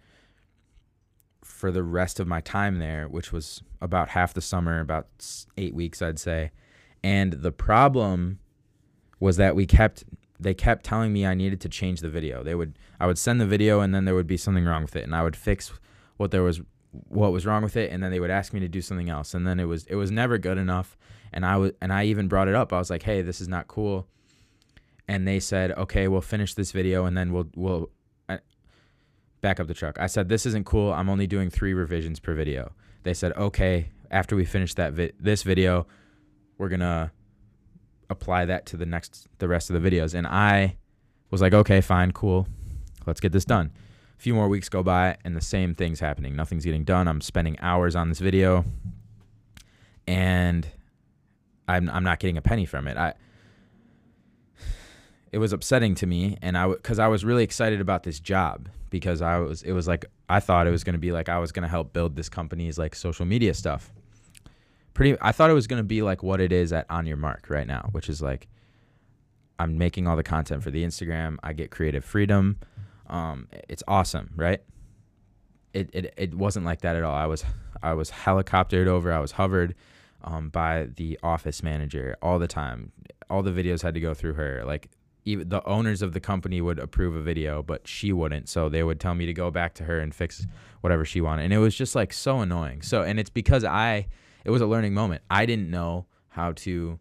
for 1.43 1.71
the 1.71 1.83
rest 1.83 2.19
of 2.19 2.27
my 2.27 2.41
time 2.41 2.79
there, 2.79 3.07
which 3.07 3.31
was 3.31 3.61
about 3.81 4.09
half 4.09 4.33
the 4.33 4.41
summer, 4.41 4.79
about 4.79 5.07
eight 5.57 5.75
weeks, 5.75 6.01
I'd 6.01 6.19
say. 6.19 6.51
And 7.03 7.33
the 7.33 7.51
problem 7.51 8.39
was 9.19 9.37
that 9.37 9.55
we 9.55 9.65
kept 9.65 10.03
they 10.39 10.53
kept 10.53 10.83
telling 10.83 11.13
me 11.13 11.25
I 11.25 11.35
needed 11.35 11.61
to 11.61 11.69
change 11.69 12.01
the 12.01 12.09
video. 12.09 12.43
They 12.43 12.55
would 12.55 12.77
I 12.99 13.07
would 13.07 13.17
send 13.17 13.39
the 13.39 13.45
video 13.45 13.81
and 13.81 13.93
then 13.93 14.05
there 14.05 14.15
would 14.15 14.27
be 14.27 14.37
something 14.37 14.65
wrong 14.65 14.83
with 14.83 14.95
it 14.95 15.03
and 15.03 15.15
I 15.15 15.23
would 15.23 15.35
fix 15.35 15.71
what 16.17 16.31
there 16.31 16.43
was 16.43 16.61
what 17.07 17.31
was 17.31 17.45
wrong 17.45 17.63
with 17.63 17.75
it 17.75 17.91
and 17.91 18.03
then 18.03 18.11
they 18.11 18.19
would 18.19 18.29
ask 18.29 18.53
me 18.53 18.59
to 18.59 18.67
do 18.67 18.81
something 18.81 19.09
else 19.09 19.33
and 19.33 19.47
then 19.47 19.59
it 19.59 19.65
was 19.65 19.85
it 19.87 19.95
was 19.95 20.11
never 20.11 20.37
good 20.37 20.57
enough 20.57 20.97
and 21.31 21.45
I 21.45 21.57
was 21.57 21.71
and 21.81 21.91
I 21.91 22.05
even 22.05 22.27
brought 22.27 22.47
it 22.47 22.55
up. 22.55 22.71
I 22.71 22.77
was 22.77 22.89
like, 22.89 23.03
"Hey, 23.03 23.21
this 23.21 23.41
is 23.41 23.47
not 23.47 23.67
cool." 23.67 24.07
And 25.07 25.27
they 25.27 25.39
said, 25.39 25.71
"Okay, 25.71 26.07
we'll 26.07 26.21
finish 26.21 26.53
this 26.53 26.71
video 26.71 27.05
and 27.05 27.17
then 27.17 27.33
we'll 27.33 27.49
we'll 27.55 27.89
back 29.43 29.59
up 29.59 29.67
the 29.67 29.75
truck." 29.75 29.99
I 29.99 30.07
said, 30.07 30.27
"This 30.29 30.47
isn't 30.47 30.65
cool. 30.65 30.91
I'm 30.91 31.09
only 31.09 31.27
doing 31.27 31.51
3 31.51 31.73
revisions 31.75 32.19
per 32.19 32.33
video." 32.33 32.71
They 33.03 33.13
said, 33.13 33.33
"Okay, 33.33 33.89
after 34.09 34.35
we 34.35 34.45
finish 34.45 34.73
that 34.73 34.93
vi- 34.93 35.11
this 35.19 35.43
video, 35.43 35.85
we're 36.57 36.69
going 36.69 36.79
to 36.79 37.11
apply 38.09 38.45
that 38.45 38.65
to 38.67 38.77
the 38.77 38.85
next 38.85 39.27
the 39.39 39.47
rest 39.49 39.69
of 39.69 39.81
the 39.81 39.89
videos. 39.89 40.13
And 40.13 40.25
I 40.25 40.77
was 41.29 41.41
like, 41.41 41.53
okay, 41.53 41.81
fine, 41.81 42.13
cool. 42.13 42.47
Let's 43.05 43.19
get 43.19 43.33
this 43.33 43.43
done. 43.43 43.71
A 44.17 44.21
few 44.21 44.33
more 44.33 44.47
weeks 44.47 44.69
go 44.69 44.81
by 44.83 45.17
and 45.25 45.35
the 45.35 45.41
same 45.41 45.75
thing's 45.75 45.99
happening. 45.99 46.35
Nothing's 46.35 46.63
getting 46.63 46.85
done. 46.85 47.09
I'm 47.09 47.19
spending 47.19 47.59
hours 47.59 47.95
on 47.95 48.07
this 48.07 48.19
video 48.19 48.63
and 50.07 50.67
I'm 51.67 51.89
I'm 51.89 52.03
not 52.03 52.19
getting 52.19 52.37
a 52.37 52.41
penny 52.41 52.65
from 52.65 52.87
it. 52.87 52.95
I 52.95 53.15
it 55.33 55.39
was 55.39 55.51
upsetting 55.51 55.95
to 55.95 56.07
me 56.07 56.37
and 56.41 56.57
I 56.57 56.71
cuz 56.83 56.99
I 56.99 57.07
was 57.07 57.25
really 57.25 57.43
excited 57.43 57.81
about 57.81 58.03
this 58.03 58.19
job 58.19 58.69
because 58.89 59.21
I 59.21 59.39
was 59.39 59.63
it 59.63 59.73
was 59.73 59.87
like 59.87 60.05
I 60.29 60.39
thought 60.39 60.67
it 60.67 60.71
was 60.71 60.83
going 60.85 60.93
to 60.93 60.99
be 60.99 61.11
like 61.11 61.27
I 61.27 61.39
was 61.39 61.51
going 61.51 61.63
to 61.63 61.69
help 61.69 61.91
build 61.91 62.15
this 62.15 62.29
company's 62.29 62.77
like 62.77 62.95
social 62.95 63.25
media 63.25 63.53
stuff 63.53 63.91
pretty 64.93 65.17
I 65.21 65.31
thought 65.31 65.49
it 65.49 65.53
was 65.53 65.67
going 65.67 65.79
to 65.79 65.87
be 65.87 66.01
like 66.01 66.23
what 66.23 66.39
it 66.39 66.51
is 66.51 66.71
at 66.71 66.85
On 66.89 67.05
Your 67.05 67.17
Mark 67.17 67.47
right 67.49 67.67
now, 67.67 67.89
which 67.91 68.09
is 68.09 68.21
like 68.21 68.47
I'm 69.59 69.77
making 69.77 70.07
all 70.07 70.15
the 70.15 70.23
content 70.23 70.63
for 70.63 70.71
the 70.71 70.83
Instagram. 70.83 71.37
I 71.43 71.53
get 71.53 71.71
creative 71.71 72.03
freedom. 72.03 72.59
Um, 73.07 73.47
it's 73.69 73.83
awesome, 73.87 74.31
right? 74.35 74.61
It, 75.73 75.89
it 75.93 76.13
it 76.17 76.33
wasn't 76.35 76.65
like 76.65 76.81
that 76.81 76.95
at 76.95 77.03
all. 77.03 77.15
I 77.15 77.25
was 77.25 77.43
I 77.81 77.93
was 77.93 78.11
helicoptered 78.11 78.87
over. 78.87 79.11
I 79.11 79.19
was 79.19 79.33
hovered 79.33 79.75
um, 80.23 80.49
by 80.49 80.87
the 80.95 81.19
office 81.23 81.63
manager 81.63 82.15
all 82.21 82.39
the 82.39 82.47
time. 82.47 82.91
All 83.29 83.43
the 83.43 83.51
videos 83.51 83.81
had 83.81 83.93
to 83.95 83.99
go 83.99 84.13
through 84.13 84.33
her. 84.33 84.63
Like 84.65 84.89
even 85.25 85.49
the 85.49 85.63
owners 85.65 86.01
of 86.01 86.13
the 86.13 86.19
company 86.19 86.61
would 86.61 86.79
approve 86.79 87.15
a 87.15 87.21
video, 87.21 87.63
but 87.63 87.87
she 87.87 88.11
wouldn't. 88.11 88.49
So 88.49 88.69
they 88.69 88.83
would 88.83 88.99
tell 88.99 89.15
me 89.15 89.25
to 89.25 89.33
go 89.33 89.51
back 89.51 89.73
to 89.75 89.83
her 89.85 89.99
and 89.99 90.13
fix 90.13 90.45
whatever 90.81 91.05
she 91.05 91.21
wanted. 91.21 91.43
And 91.43 91.53
it 91.53 91.59
was 91.59 91.75
just 91.75 91.95
like 91.95 92.13
so 92.13 92.39
annoying. 92.39 92.81
So 92.81 93.03
and 93.03 93.19
it's 93.19 93.29
because 93.29 93.63
I 93.63 94.07
it 94.43 94.51
was 94.51 94.61
a 94.61 94.67
learning 94.67 94.93
moment. 94.93 95.21
I 95.29 95.45
didn't 95.45 95.69
know 95.69 96.05
how 96.29 96.51
to 96.53 96.99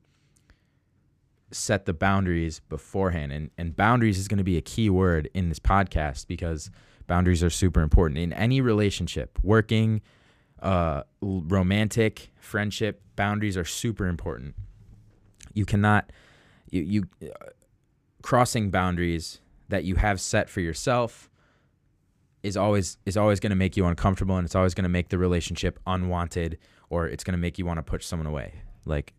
set 1.50 1.84
the 1.84 1.92
boundaries 1.92 2.60
beforehand 2.68 3.30
and 3.30 3.50
and 3.58 3.76
boundaries 3.76 4.18
is 4.18 4.26
going 4.26 4.38
to 4.38 4.44
be 4.44 4.56
a 4.56 4.62
key 4.62 4.88
word 4.88 5.28
in 5.34 5.48
this 5.48 5.58
podcast 5.58 6.26
because 6.26 6.70
Boundaries 7.06 7.42
are 7.42 7.50
super 7.50 7.82
important 7.82 8.18
in 8.18 8.32
any 8.32 8.60
relationship, 8.60 9.38
working, 9.42 10.00
uh, 10.60 11.02
romantic, 11.20 12.32
friendship. 12.40 13.02
Boundaries 13.16 13.56
are 13.56 13.64
super 13.64 14.06
important. 14.06 14.54
You 15.52 15.64
cannot, 15.64 16.10
you, 16.70 16.82
you 16.82 17.30
crossing 18.22 18.70
boundaries 18.70 19.40
that 19.68 19.84
you 19.84 19.96
have 19.96 20.20
set 20.20 20.48
for 20.48 20.60
yourself 20.60 21.28
is 22.42 22.56
always 22.56 22.98
is 23.06 23.16
always 23.16 23.40
going 23.40 23.50
to 23.50 23.56
make 23.56 23.76
you 23.76 23.86
uncomfortable 23.86 24.36
and 24.36 24.44
it's 24.44 24.54
always 24.54 24.74
going 24.74 24.84
to 24.84 24.88
make 24.88 25.08
the 25.08 25.18
relationship 25.18 25.78
unwanted 25.86 26.58
or 26.90 27.06
it's 27.06 27.24
going 27.24 27.32
to 27.32 27.38
make 27.38 27.58
you 27.58 27.66
want 27.66 27.78
to 27.78 27.82
push 27.82 28.04
someone 28.04 28.26
away. 28.26 28.54
Like 28.84 29.12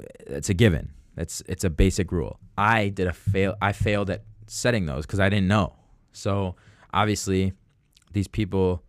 it's 0.00 0.48
a 0.48 0.54
given. 0.54 0.92
It's 1.16 1.42
it's 1.46 1.64
a 1.64 1.70
basic 1.70 2.10
rule. 2.12 2.38
I 2.56 2.88
did 2.88 3.06
a 3.06 3.12
fail 3.12 3.56
i 3.60 3.72
failed 3.72 4.10
at 4.10 4.24
setting 4.46 4.86
those 4.86 5.06
cuz 5.06 5.20
i 5.20 5.28
didn't 5.28 5.48
know. 5.48 5.74
So 6.12 6.56
obviously 6.92 7.52
these 8.12 8.28
people 8.28 8.82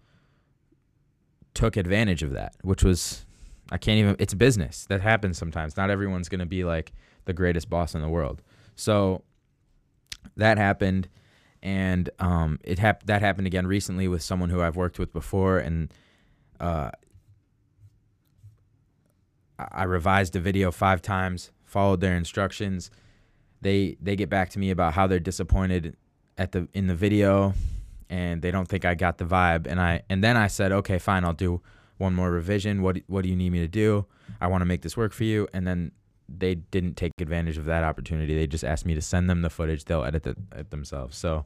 took 1.53 1.77
advantage 1.77 2.21
of 2.21 2.31
that 2.31 2.53
which 2.63 2.83
was 2.83 3.25
i 3.71 3.77
can't 3.77 3.97
even 3.97 4.15
it's 4.19 4.33
business. 4.33 4.85
That 4.85 5.01
happens 5.01 5.37
sometimes. 5.37 5.75
Not 5.75 5.89
everyone's 5.89 6.29
going 6.29 6.39
to 6.39 6.45
be 6.45 6.63
like 6.63 6.93
the 7.25 7.33
greatest 7.33 7.69
boss 7.69 7.93
in 7.95 8.01
the 8.01 8.09
world 8.09 8.41
so 8.75 9.21
that 10.37 10.57
happened 10.57 11.07
and 11.65 12.11
um, 12.19 12.59
it 12.63 12.77
hap- 12.77 13.07
that 13.07 13.21
happened 13.23 13.47
again 13.47 13.65
recently 13.65 14.07
with 14.07 14.21
someone 14.21 14.51
who 14.51 14.61
I've 14.61 14.75
worked 14.75 14.99
with 14.99 15.11
before, 15.11 15.57
and 15.57 15.91
uh, 16.59 16.91
I 19.57 19.85
revised 19.85 20.35
a 20.35 20.39
video 20.39 20.71
five 20.71 21.01
times, 21.01 21.49
followed 21.63 22.01
their 22.01 22.15
instructions. 22.15 22.91
They 23.61 23.97
they 23.99 24.15
get 24.15 24.29
back 24.29 24.51
to 24.51 24.59
me 24.59 24.69
about 24.69 24.93
how 24.93 25.07
they're 25.07 25.19
disappointed 25.19 25.97
at 26.37 26.51
the 26.51 26.67
in 26.75 26.85
the 26.85 26.93
video, 26.93 27.55
and 28.11 28.43
they 28.43 28.51
don't 28.51 28.67
think 28.67 28.85
I 28.85 28.93
got 28.93 29.17
the 29.17 29.25
vibe. 29.25 29.65
And 29.65 29.81
I 29.81 30.03
and 30.07 30.23
then 30.23 30.37
I 30.37 30.45
said, 30.45 30.71
okay, 30.71 30.99
fine, 30.99 31.25
I'll 31.25 31.33
do 31.33 31.61
one 31.97 32.13
more 32.13 32.29
revision. 32.29 32.83
What 32.83 32.99
what 33.07 33.23
do 33.23 33.29
you 33.29 33.35
need 33.35 33.51
me 33.51 33.59
to 33.61 33.67
do? 33.67 34.05
I 34.39 34.45
want 34.47 34.61
to 34.61 34.65
make 34.65 34.83
this 34.83 34.95
work 34.95 35.13
for 35.13 35.23
you. 35.23 35.47
And 35.51 35.65
then 35.65 35.93
they 36.27 36.55
didn't 36.55 36.95
take 36.95 37.11
advantage 37.19 37.57
of 37.57 37.65
that 37.65 37.83
opportunity. 37.83 38.35
They 38.35 38.47
just 38.47 38.63
asked 38.63 38.85
me 38.85 38.95
to 38.95 39.01
send 39.01 39.29
them 39.29 39.41
the 39.41 39.49
footage. 39.49 39.85
They'll 39.85 40.03
edit 40.03 40.25
it 40.25 40.69
themselves. 40.71 41.17
So 41.17 41.45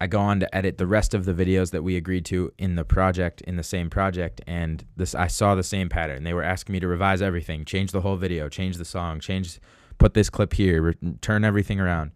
I 0.00 0.08
go 0.08 0.18
on 0.18 0.40
to 0.40 0.52
edit 0.52 0.78
the 0.78 0.86
rest 0.88 1.14
of 1.14 1.26
the 1.26 1.32
videos 1.32 1.70
that 1.70 1.82
we 1.82 1.96
agreed 1.96 2.24
to 2.26 2.52
in 2.58 2.74
the 2.74 2.84
project, 2.84 3.40
in 3.42 3.54
the 3.54 3.62
same 3.62 3.88
project, 3.88 4.40
and 4.48 4.84
this 4.96 5.14
I 5.14 5.28
saw 5.28 5.54
the 5.54 5.62
same 5.62 5.88
pattern. 5.88 6.24
They 6.24 6.34
were 6.34 6.42
asking 6.42 6.72
me 6.72 6.80
to 6.80 6.88
revise 6.88 7.22
everything, 7.22 7.64
change 7.64 7.92
the 7.92 8.00
whole 8.00 8.16
video, 8.16 8.48
change 8.48 8.78
the 8.78 8.84
song, 8.84 9.20
change, 9.20 9.60
put 9.98 10.14
this 10.14 10.28
clip 10.28 10.54
here, 10.54 10.82
re- 10.82 11.14
turn 11.20 11.44
everything 11.44 11.78
around, 11.78 12.10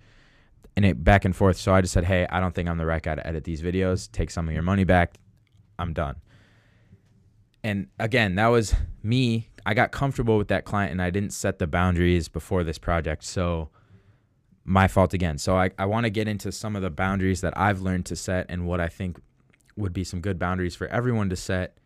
and 0.75 0.85
it 0.85 1.04
back 1.04 1.25
and 1.25 1.37
forth. 1.37 1.58
So 1.58 1.73
I 1.73 1.80
just 1.80 1.94
said, 1.94 2.02
hey, 2.02 2.26
I 2.28 2.40
don't 2.40 2.56
think 2.56 2.68
I'm 2.68 2.76
the 2.76 2.87
right 2.87 3.00
guy 3.00 3.14
to 3.14 3.25
edit 3.25 3.44
these 3.44 3.62
videos. 3.62 4.11
Take 4.11 4.32
some 4.32 4.49
of 4.49 4.52
your 4.52 4.64
money 4.64 4.82
back. 4.82 5.14
I'm 5.78 5.92
done. 5.92 6.16
And 7.62 7.87
again, 8.00 8.35
that 8.35 8.49
was 8.49 8.75
me 9.04 9.49
I 9.66 9.75
got 9.75 9.90
comfortable 9.90 10.38
with 10.38 10.46
that 10.49 10.64
client 10.64 10.92
and 10.92 11.02
I 11.02 11.11
didn't 11.11 11.32
set 11.32 11.58
the 11.58 11.66
boundaries 11.66 12.28
before 12.28 12.62
this 12.62 12.78
project. 12.78 13.25
So 13.25 13.68
my 14.64 14.87
fault 14.87 15.12
again. 15.12 15.38
So 15.38 15.56
I, 15.56 15.70
I 15.76 15.87
want 15.87 16.04
to 16.04 16.11
get 16.11 16.28
into 16.28 16.52
some 16.52 16.76
of 16.76 16.82
the 16.82 16.90
boundaries 16.90 17.40
that 17.40 17.52
I've 17.58 17.80
learned 17.80 18.06
to 18.06 18.16
set 18.16 18.46
and 18.49 18.64
what 18.68 18.80
I 18.80 18.87
think 18.87 19.20
would 19.76 19.92
be 19.92 20.04
some 20.04 20.20
good 20.20 20.38
boundaries 20.38 20.76
for 20.76 20.87
everyone 20.87 21.28
to 21.30 21.37
set. 21.37 21.78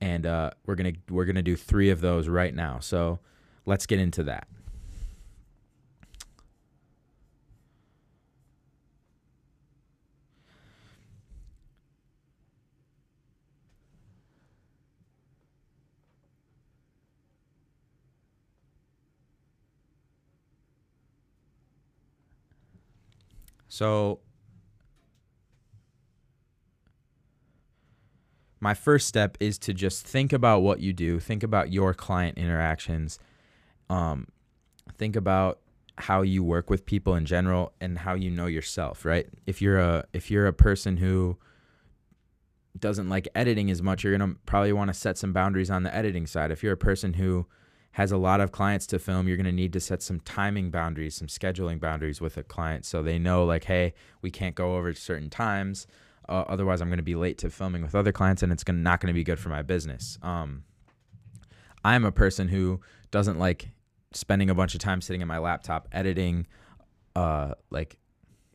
And 0.00 0.26
uh, 0.26 0.50
we're 0.66 0.74
gonna 0.74 0.92
we're 1.08 1.24
gonna 1.24 1.40
do 1.40 1.56
three 1.56 1.88
of 1.88 2.00
those 2.00 2.28
right 2.28 2.54
now. 2.54 2.80
So 2.80 3.20
let's 3.64 3.86
get 3.86 4.00
into 4.00 4.24
that. 4.24 4.48
So 23.76 24.20
my 28.58 28.72
first 28.72 29.06
step 29.06 29.36
is 29.38 29.58
to 29.58 29.74
just 29.74 30.06
think 30.06 30.32
about 30.32 30.60
what 30.60 30.80
you 30.80 30.94
do, 30.94 31.20
think 31.20 31.42
about 31.42 31.70
your 31.70 31.92
client 31.92 32.38
interactions, 32.38 33.18
um, 33.90 34.28
think 34.96 35.14
about 35.14 35.58
how 35.98 36.22
you 36.22 36.42
work 36.42 36.70
with 36.70 36.86
people 36.86 37.16
in 37.16 37.26
general 37.26 37.74
and 37.78 37.98
how 37.98 38.14
you 38.14 38.30
know 38.30 38.46
yourself, 38.46 39.04
right? 39.04 39.26
If 39.46 39.60
you're 39.60 39.78
a 39.78 40.06
if 40.14 40.30
you're 40.30 40.46
a 40.46 40.54
person 40.54 40.96
who 40.96 41.36
doesn't 42.78 43.10
like 43.10 43.28
editing 43.34 43.70
as 43.70 43.82
much, 43.82 44.04
you're 44.04 44.16
gonna 44.16 44.36
probably 44.46 44.72
want 44.72 44.88
to 44.88 44.94
set 44.94 45.18
some 45.18 45.34
boundaries 45.34 45.70
on 45.70 45.82
the 45.82 45.94
editing 45.94 46.26
side. 46.26 46.50
If 46.50 46.62
you're 46.62 46.72
a 46.72 46.78
person 46.78 47.12
who 47.12 47.46
has 47.96 48.12
a 48.12 48.16
lot 48.18 48.42
of 48.42 48.52
clients 48.52 48.86
to 48.86 48.98
film, 48.98 49.26
you're 49.26 49.38
going 49.38 49.46
to 49.46 49.52
need 49.52 49.72
to 49.72 49.80
set 49.80 50.02
some 50.02 50.20
timing 50.20 50.70
boundaries, 50.70 51.14
some 51.14 51.28
scheduling 51.28 51.80
boundaries 51.80 52.20
with 52.20 52.36
a 52.36 52.42
client 52.42 52.84
so 52.84 53.02
they 53.02 53.18
know, 53.18 53.42
like, 53.42 53.64
hey, 53.64 53.94
we 54.20 54.30
can't 54.30 54.54
go 54.54 54.76
over 54.76 54.92
certain 54.92 55.30
times. 55.30 55.86
Uh, 56.28 56.44
otherwise, 56.46 56.82
I'm 56.82 56.88
going 56.88 56.98
to 56.98 57.02
be 57.02 57.14
late 57.14 57.38
to 57.38 57.48
filming 57.48 57.80
with 57.80 57.94
other 57.94 58.12
clients 58.12 58.42
and 58.42 58.52
it's 58.52 58.62
gonna, 58.62 58.80
not 58.80 59.00
going 59.00 59.06
to 59.06 59.14
be 59.14 59.24
good 59.24 59.38
for 59.38 59.48
my 59.48 59.62
business. 59.62 60.18
Um, 60.20 60.64
I'm 61.86 62.04
a 62.04 62.12
person 62.12 62.48
who 62.48 62.82
doesn't 63.10 63.38
like 63.38 63.70
spending 64.12 64.50
a 64.50 64.54
bunch 64.54 64.74
of 64.74 64.80
time 64.80 65.00
sitting 65.00 65.22
at 65.22 65.28
my 65.28 65.38
laptop 65.38 65.88
editing 65.90 66.46
uh, 67.14 67.54
like 67.70 67.96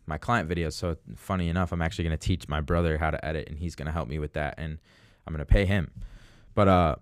my 0.05 0.19
client 0.19 0.49
videos. 0.49 0.73
So, 0.73 0.97
funny 1.15 1.49
enough, 1.49 1.71
I'm 1.71 1.81
actually 1.81 2.03
going 2.03 2.17
to 2.17 2.27
teach 2.27 2.47
my 2.47 2.61
brother 2.61 2.99
how 2.99 3.09
to 3.09 3.25
edit 3.25 3.49
and 3.49 3.57
he's 3.57 3.73
going 3.73 3.87
to 3.87 3.91
help 3.91 4.07
me 4.07 4.19
with 4.19 4.33
that 4.33 4.53
and 4.59 4.77
I'm 5.25 5.33
going 5.33 5.43
to 5.43 5.51
pay 5.51 5.65
him. 5.65 5.89
But, 6.53 6.67
uh, 6.67 6.95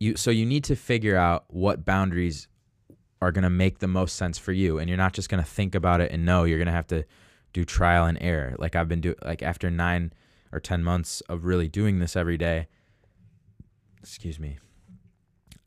you 0.00 0.16
so 0.16 0.30
you 0.30 0.44
need 0.44 0.64
to 0.64 0.74
figure 0.74 1.16
out 1.16 1.44
what 1.48 1.84
boundaries 1.84 2.48
are 3.22 3.30
going 3.30 3.44
to 3.44 3.50
make 3.50 3.78
the 3.78 3.86
most 3.86 4.16
sense 4.16 4.38
for 4.38 4.52
you 4.52 4.78
and 4.78 4.88
you're 4.88 4.96
not 4.96 5.12
just 5.12 5.28
going 5.28 5.42
to 5.42 5.48
think 5.48 5.74
about 5.74 6.00
it 6.00 6.10
and 6.10 6.24
know 6.24 6.44
you're 6.44 6.58
going 6.58 6.66
to 6.66 6.72
have 6.72 6.86
to 6.86 7.04
do 7.52 7.64
trial 7.64 8.06
and 8.06 8.18
error. 8.20 8.56
Like 8.58 8.74
i've 8.74 8.88
been 8.88 9.00
doing 9.00 9.16
like 9.24 9.42
after 9.42 9.70
9 9.70 10.12
or 10.52 10.58
10 10.58 10.82
months 10.82 11.20
of 11.22 11.44
really 11.44 11.68
doing 11.68 12.00
this 12.00 12.16
every 12.16 12.36
day 12.36 12.66
excuse 14.00 14.40
me 14.40 14.58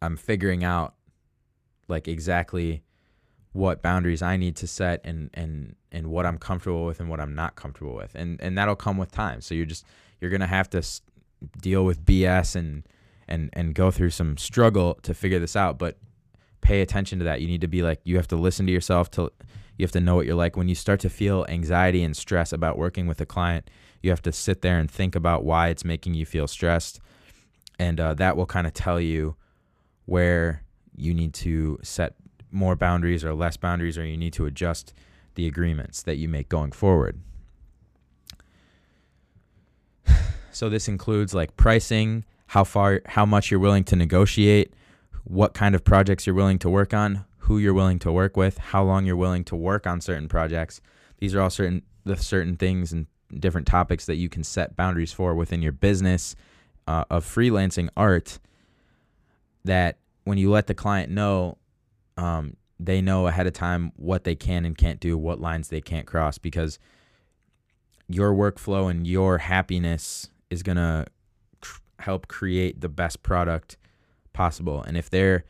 i'm 0.01 0.17
figuring 0.17 0.63
out 0.63 0.95
like 1.87 2.07
exactly 2.07 2.83
what 3.53 3.81
boundaries 3.81 4.21
i 4.21 4.35
need 4.35 4.55
to 4.55 4.67
set 4.67 4.99
and 5.05 5.29
and 5.35 5.75
and 5.91 6.07
what 6.07 6.25
i'm 6.25 6.37
comfortable 6.37 6.85
with 6.85 6.99
and 6.99 7.07
what 7.07 7.19
i'm 7.19 7.35
not 7.35 7.55
comfortable 7.55 7.93
with. 7.93 8.13
And 8.15 8.41
and 8.41 8.57
that'll 8.57 8.75
come 8.75 8.97
with 8.97 9.11
time. 9.11 9.41
So 9.41 9.55
you're 9.55 9.67
just 9.67 9.85
you're 10.19 10.31
going 10.31 10.41
to 10.41 10.47
have 10.47 10.69
to 10.71 10.83
deal 11.61 11.85
with 11.85 12.03
bs 12.03 12.55
and 12.55 12.83
and 13.27 13.49
and 13.53 13.73
go 13.73 13.91
through 13.91 14.09
some 14.09 14.37
struggle 14.37 14.95
to 15.03 15.13
figure 15.13 15.39
this 15.39 15.55
out 15.55 15.77
but 15.77 15.97
pay 16.61 16.81
attention 16.81 17.19
to 17.19 17.25
that. 17.25 17.41
You 17.41 17.47
need 17.47 17.61
to 17.61 17.67
be 17.67 17.83
like 17.83 17.99
you 18.03 18.15
have 18.15 18.27
to 18.29 18.35
listen 18.35 18.65
to 18.67 18.71
yourself 18.71 19.11
to 19.11 19.31
you 19.77 19.83
have 19.83 19.91
to 19.91 19.99
know 19.99 20.15
what 20.15 20.25
you're 20.25 20.35
like. 20.35 20.55
When 20.55 20.69
you 20.69 20.75
start 20.75 20.99
to 21.01 21.09
feel 21.09 21.45
anxiety 21.49 22.03
and 22.03 22.15
stress 22.15 22.53
about 22.53 22.77
working 22.77 23.07
with 23.07 23.19
a 23.19 23.25
client 23.25 23.69
you 24.03 24.11
have 24.11 24.21
to 24.21 24.31
sit 24.31 24.61
there 24.61 24.77
and 24.77 24.91
think 24.91 25.15
about 25.15 25.43
why 25.43 25.69
it's 25.69 25.83
making 25.83 26.13
you 26.13 26.25
feel 26.25 26.45
stressed. 26.45 26.99
And 27.79 27.99
uh, 27.99 28.13
that 28.15 28.37
will 28.37 28.45
kind 28.45 28.67
of 28.67 28.73
tell 28.73 28.99
you 28.99 29.35
where 30.05 30.61
you 30.95 31.13
need 31.13 31.33
to 31.33 31.79
set 31.81 32.15
more 32.51 32.75
boundaries 32.75 33.23
or 33.23 33.33
less 33.33 33.57
boundaries 33.57 33.97
or 33.97 34.05
you 34.05 34.17
need 34.17 34.33
to 34.33 34.45
adjust 34.45 34.93
the 35.35 35.47
agreements 35.47 36.03
that 36.03 36.17
you 36.17 36.27
make 36.29 36.49
going 36.49 36.71
forward. 36.71 37.19
So 40.51 40.69
this 40.69 40.87
includes 40.87 41.33
like 41.33 41.57
pricing 41.57 42.25
how 42.53 42.63
far 42.63 43.01
how 43.07 43.25
much 43.25 43.49
you're 43.49 43.59
willing 43.59 43.83
to 43.83 43.95
negotiate, 43.95 44.75
what 45.23 45.55
kind 45.55 45.73
of 45.73 45.83
projects 45.83 46.27
you're 46.27 46.35
willing 46.35 46.59
to 46.59 46.69
work 46.69 46.93
on, 46.93 47.25
who 47.39 47.57
you're 47.57 47.73
willing 47.73 47.97
to 47.97 48.11
work 48.11 48.37
with, 48.37 48.59
how 48.59 48.83
long 48.83 49.07
you're 49.07 49.15
willing 49.15 49.43
to 49.43 49.55
work 49.55 49.87
on 49.87 49.99
certain 49.99 50.27
projects. 50.27 50.79
These 51.17 51.33
are 51.33 51.41
all 51.41 51.49
certain 51.49 51.81
the 52.03 52.15
certain 52.15 52.55
things 52.55 52.93
and 52.93 53.07
different 53.39 53.65
topics 53.65 54.05
that 54.05 54.17
you 54.17 54.29
can 54.29 54.43
set 54.43 54.75
boundaries 54.75 55.11
for 55.11 55.33
within 55.33 55.63
your 55.63 55.71
business 55.71 56.35
uh, 56.85 57.05
of 57.09 57.25
freelancing 57.25 57.89
art. 57.97 58.37
That 59.65 59.97
when 60.23 60.37
you 60.37 60.51
let 60.51 60.67
the 60.67 60.75
client 60.75 61.11
know, 61.11 61.57
um, 62.17 62.55
they 62.79 63.01
know 63.01 63.25
ahead 63.25 63.47
of 63.47 63.53
time 63.53 63.93
what 63.95 64.25
they 64.25 64.35
can 64.35 64.63
and 64.63 64.77
can't 64.77 64.99
do, 64.99 65.17
what 65.17 65.41
lines 65.41 65.69
they 65.69 65.81
can't 65.81 66.05
cross, 66.05 66.37
because 66.37 66.77
your 68.07 68.31
workflow 68.31 68.91
and 68.91 69.07
your 69.07 69.39
happiness 69.39 70.29
is 70.51 70.61
gonna 70.61 71.07
help 71.99 72.27
create 72.27 72.81
the 72.81 72.89
best 72.89 73.23
product 73.23 73.77
possible. 74.33 74.81
And 74.81 74.97
if 74.97 75.09
they're 75.09 75.45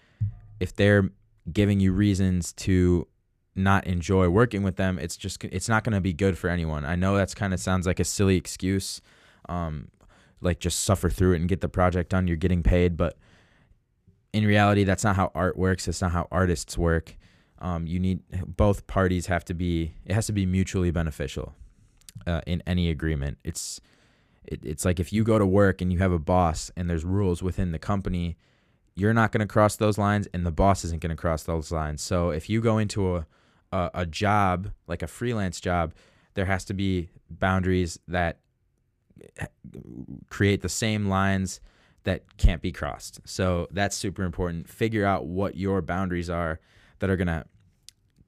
if 0.60 0.76
they're 0.76 1.10
giving 1.52 1.80
you 1.80 1.92
reasons 1.92 2.54
to 2.54 3.08
not 3.56 3.86
enjoy 3.86 4.30
working 4.30 4.64
with 4.64 4.76
them, 4.76 4.98
it's 5.00 5.18
just 5.18 5.44
it's 5.46 5.70
not 5.70 5.84
going 5.84 5.94
to 5.94 6.02
be 6.02 6.14
good 6.14 6.38
for 6.38 6.50
anyone. 6.50 6.86
I 6.86 6.96
know 6.96 7.16
that's 7.16 7.36
kind 7.36 7.54
of 7.54 7.60
sounds 7.60 7.86
like 7.86 8.00
a 8.00 8.04
silly 8.04 8.36
excuse, 8.36 9.02
um, 9.50 9.90
like 10.42 10.60
just 10.60 10.84
suffer 10.84 11.10
through 11.10 11.34
it 11.34 11.38
and 11.38 11.50
get 11.50 11.62
the 11.62 11.70
project 11.70 12.10
done. 12.10 12.28
You're 12.28 12.38
getting 12.38 12.64
paid, 12.64 12.98
but 12.98 13.18
in 14.32 14.46
reality, 14.46 14.84
that's 14.84 15.04
not 15.04 15.16
how 15.16 15.32
art 15.36 15.58
works. 15.58 15.88
It's 15.88 16.02
not 16.02 16.12
how 16.12 16.28
artists 16.32 16.78
work. 16.78 17.18
Um, 17.60 17.88
you 17.88 18.00
need 18.00 18.22
both 18.58 18.88
parties 18.88 19.28
have 19.28 19.46
to 19.46 19.54
be. 19.54 19.94
It 20.06 20.14
has 20.14 20.26
to 20.28 20.34
be 20.34 20.46
mutually 20.46 20.92
beneficial 20.92 21.54
uh, 22.26 22.42
in 22.46 22.62
any 22.66 22.90
agreement. 22.90 23.38
It's 23.44 23.80
it, 24.46 24.60
it's 24.64 24.86
like 24.86 25.00
if 25.00 25.14
you 25.14 25.24
go 25.24 25.40
to 25.40 25.46
work 25.46 25.82
and 25.82 25.92
you 25.92 26.00
have 26.00 26.12
a 26.12 26.20
boss 26.20 26.72
and 26.76 26.90
there's 26.90 27.06
rules 27.06 27.42
within 27.42 27.72
the 27.72 27.80
company, 27.80 28.38
you're 28.96 29.14
not 29.14 29.32
going 29.32 29.40
to 29.40 29.52
cross 29.52 29.76
those 29.76 29.98
lines, 29.98 30.28
and 30.34 30.46
the 30.46 30.52
boss 30.52 30.86
isn't 30.86 31.02
going 31.02 31.10
to 31.10 31.16
cross 31.16 31.44
those 31.44 31.72
lines. 31.72 32.02
So 32.02 32.30
if 32.30 32.50
you 32.50 32.62
go 32.62 32.78
into 32.78 33.16
a, 33.16 33.26
a 33.72 33.90
a 33.94 34.06
job 34.06 34.72
like 34.88 35.02
a 35.02 35.08
freelance 35.08 35.60
job, 35.60 35.94
there 36.36 36.46
has 36.46 36.66
to 36.66 36.74
be 36.74 37.10
boundaries 37.30 38.00
that 38.08 38.40
eh, 39.40 39.48
create 40.30 40.62
the 40.62 40.70
same 40.70 41.08
lines 41.08 41.60
that 42.04 42.38
can't 42.38 42.62
be 42.62 42.72
crossed. 42.72 43.22
So 43.26 43.68
that's 43.72 43.96
super 43.96 44.24
important. 44.24 44.70
Figure 44.70 45.06
out 45.06 45.26
what 45.26 45.56
your 45.56 45.82
boundaries 45.82 46.30
are 46.30 46.60
that 47.00 47.10
are 47.10 47.16
going 47.16 47.28
to 47.28 47.46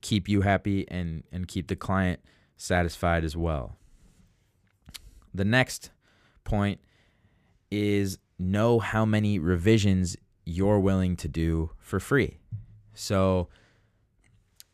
keep 0.02 0.28
you 0.30 0.42
happy 0.42 0.86
and 0.90 1.24
and 1.32 1.48
keep 1.48 1.68
the 1.68 1.76
client 1.76 2.20
satisfied 2.58 3.24
as 3.24 3.36
well. 3.36 3.78
The 5.34 5.46
next 5.46 5.92
point 6.46 6.80
is 7.70 8.18
know 8.40 8.80
how 8.80 9.04
many 9.06 9.38
revisions 9.40 10.16
you're 10.46 10.80
willing 10.80 11.18
to 11.18 11.28
do 11.28 11.72
for 11.78 12.00
free. 12.00 12.38
So 12.94 13.50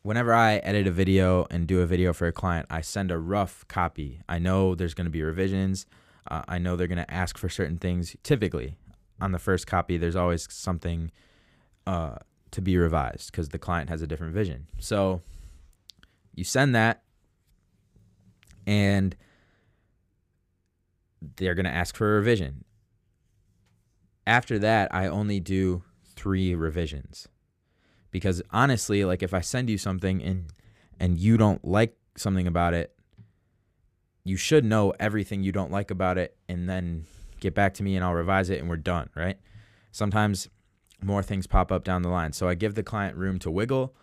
whenever 0.02 0.32
I 0.32 0.56
edit 0.56 0.86
a 0.86 0.92
video 0.92 1.46
and 1.50 1.66
do 1.66 1.80
a 1.80 1.86
video 1.86 2.12
for 2.12 2.26
a 2.26 2.32
client, 2.32 2.66
I 2.70 2.80
send 2.80 3.10
a 3.10 3.18
rough 3.18 3.66
copy. 3.68 4.20
I 4.28 4.38
know 4.38 4.74
there's 4.74 4.94
going 4.94 5.06
to 5.06 5.10
be 5.10 5.22
revisions. 5.22 5.86
Uh, 6.30 6.42
I 6.46 6.58
know 6.58 6.76
they're 6.76 6.86
going 6.86 7.04
to 7.04 7.10
ask 7.12 7.38
for 7.38 7.48
certain 7.48 7.78
things. 7.78 8.14
Typically, 8.22 8.76
on 9.20 9.32
the 9.32 9.38
first 9.38 9.66
copy, 9.66 9.96
there's 9.96 10.16
always 10.16 10.46
something 10.52 11.10
uh, 11.86 12.16
to 12.50 12.60
be 12.60 12.76
revised 12.76 13.32
because 13.32 13.48
the 13.48 13.58
client 13.58 13.88
has 13.88 14.02
a 14.02 14.06
different 14.06 14.34
vision. 14.34 14.66
So 14.78 15.22
you 16.34 16.44
send 16.44 16.74
that, 16.74 17.02
and 18.66 19.16
they're 21.36 21.54
going 21.54 21.64
to 21.64 21.70
ask 21.70 21.96
for 21.96 22.12
a 22.12 22.18
revision. 22.18 22.64
After 24.26 24.58
that, 24.58 24.94
I 24.94 25.06
only 25.06 25.40
do 25.40 25.82
three 26.14 26.54
revisions. 26.54 27.28
Because 28.10 28.42
honestly, 28.50 29.04
like 29.04 29.22
if 29.22 29.32
I 29.32 29.40
send 29.40 29.70
you 29.70 29.78
something 29.78 30.22
and 30.22 30.46
and 31.00 31.18
you 31.18 31.36
don't 31.36 31.64
like 31.64 31.96
something 32.16 32.46
about 32.46 32.74
it, 32.74 32.94
you 34.24 34.36
should 34.36 34.64
know 34.64 34.92
everything 35.00 35.42
you 35.42 35.50
don't 35.50 35.72
like 35.72 35.90
about 35.90 36.18
it 36.18 36.36
and 36.48 36.68
then 36.68 37.06
get 37.40 37.54
back 37.54 37.74
to 37.74 37.82
me 37.82 37.96
and 37.96 38.04
I'll 38.04 38.14
revise 38.14 38.50
it 38.50 38.60
and 38.60 38.68
we're 38.68 38.76
done, 38.76 39.08
right? 39.16 39.36
Sometimes 39.90 40.48
more 41.02 41.22
things 41.22 41.46
pop 41.46 41.72
up 41.72 41.82
down 41.82 42.02
the 42.02 42.08
line. 42.08 42.32
So 42.32 42.48
I 42.48 42.54
give 42.54 42.74
the 42.74 42.82
client 42.84 43.16
room 43.16 43.38
to 43.40 43.50
wiggle. 43.50 43.96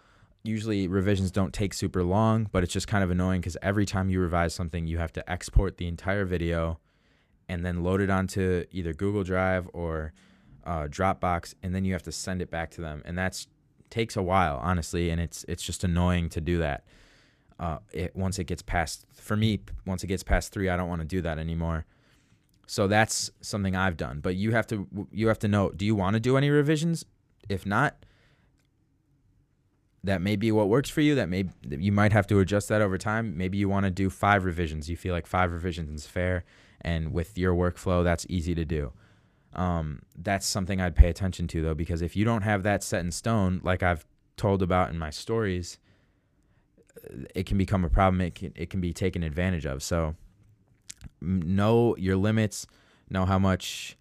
Usually 0.44 0.88
revisions 0.88 1.32
don't 1.32 1.54
take 1.54 1.74
super 1.74 2.04
long, 2.04 2.50
but 2.52 2.64
it's 2.64 2.74
just 2.74 2.88
kind 2.88 3.04
of 3.04 3.12
annoying 3.12 3.40
because 3.40 3.58
every 3.62 3.86
time 3.86 4.10
you 4.10 4.20
revise 4.20 4.54
something, 4.54 4.88
you 4.88 4.98
have 4.98 5.14
to 5.14 5.32
export 5.32 5.78
the 5.78 5.88
entire 5.88 6.26
video 6.26 6.80
and 7.50 7.66
then 7.66 7.84
load 7.84 8.00
it 8.00 8.10
onto 8.10 8.64
either 8.72 8.94
Google 8.94 9.24
Drive 9.24 9.68
or 9.74 10.14
uh, 10.66 10.84
Dropbox, 10.84 11.56
and 11.62 11.76
then 11.76 11.84
you 11.84 11.94
have 11.94 12.04
to 12.04 12.12
send 12.12 12.42
it 12.42 12.50
back 12.50 12.72
to 12.72 12.82
them, 12.82 13.02
and 13.06 13.18
that's 13.18 13.48
takes 13.90 14.16
a 14.16 14.22
while, 14.22 14.60
honestly, 14.62 15.10
and 15.10 15.20
it's 15.20 15.44
it's 15.48 15.64
just 15.64 15.84
annoying 15.84 16.30
to 16.30 16.40
do 16.40 16.60
that. 16.60 16.86
Uh, 17.60 17.80
it 17.92 18.16
once 18.16 18.40
it 18.40 18.46
gets 18.46 18.62
past 18.62 19.06
for 19.12 19.36
me, 19.36 19.60
once 19.86 20.04
it 20.04 20.08
gets 20.08 20.24
past 20.24 20.54
three, 20.54 20.70
I 20.70 20.78
don't 20.78 20.88
want 20.88 21.02
to 21.02 21.08
do 21.08 21.22
that 21.22 21.38
anymore. 21.38 21.86
So 22.68 22.88
that's 22.88 23.32
something 23.42 23.76
I've 23.76 23.98
done. 23.98 24.20
But 24.20 24.36
you 24.36 24.52
have 24.52 24.68
to 24.68 24.88
you 25.12 25.28
have 25.28 25.40
to 25.40 25.48
know: 25.48 25.72
do 25.72 25.86
you 25.86 25.96
want 25.96 26.14
to 26.14 26.20
do 26.20 26.38
any 26.38 26.50
revisions? 26.50 27.04
If 27.50 27.66
not, 27.66 28.06
that 30.04 30.22
may 30.22 30.36
be 30.36 30.52
what 30.52 30.70
works 30.70 30.90
for 30.90 31.02
you. 31.02 31.16
That 31.16 31.30
may 31.30 31.46
you 31.68 31.92
might 31.92 32.14
have 32.14 32.28
to 32.28 32.40
adjust 32.40 32.70
that 32.70 32.82
over 32.82 32.98
time. 32.98 33.36
Maybe 33.36 33.58
you 33.58 33.68
want 33.68 33.86
to 33.86 33.90
do 33.90 34.10
five 34.10 34.46
revisions. 34.46 34.90
You 34.90 34.96
feel 34.96 35.14
like 35.14 35.26
five 35.26 35.52
revisions 35.52 35.90
is 35.90 36.08
fair, 36.08 36.46
and 36.82 37.14
with 37.14 37.38
your 37.38 37.54
workflow 37.54 38.04
that's 38.04 38.26
easy 38.30 38.56
to 38.56 38.66
do. 38.66 38.92
Um, 39.54 40.04
that's 40.16 40.46
something 40.46 40.80
i'd 40.80 40.96
pay 40.96 41.10
attention 41.10 41.48
to 41.48 41.64
though 41.64 41.74
because 41.74 42.04
if 42.04 42.16
you 42.16 42.24
don't 42.24 42.44
have 42.44 42.62
that 42.62 42.84
set 42.84 43.04
in 43.04 43.12
stone 43.12 43.62
like 43.64 43.82
i've 43.82 44.06
told 44.38 44.62
about 44.62 44.92
in 44.92 45.00
my 45.00 45.10
stories 45.10 45.80
it 47.36 47.46
can 47.46 47.58
become 47.58 47.86
a 47.86 47.90
problem 47.90 48.22
it 48.22 48.36
can, 48.36 48.54
it 48.56 48.70
can 48.70 48.82
be 48.82 48.94
taken 48.94 49.24
advantage 49.24 49.66
of. 49.66 49.84
So 49.84 50.16
know 51.22 51.96
your 51.98 52.16
limits 52.16 52.68
know 53.10 53.26
how 53.26 53.40
much 53.40 53.98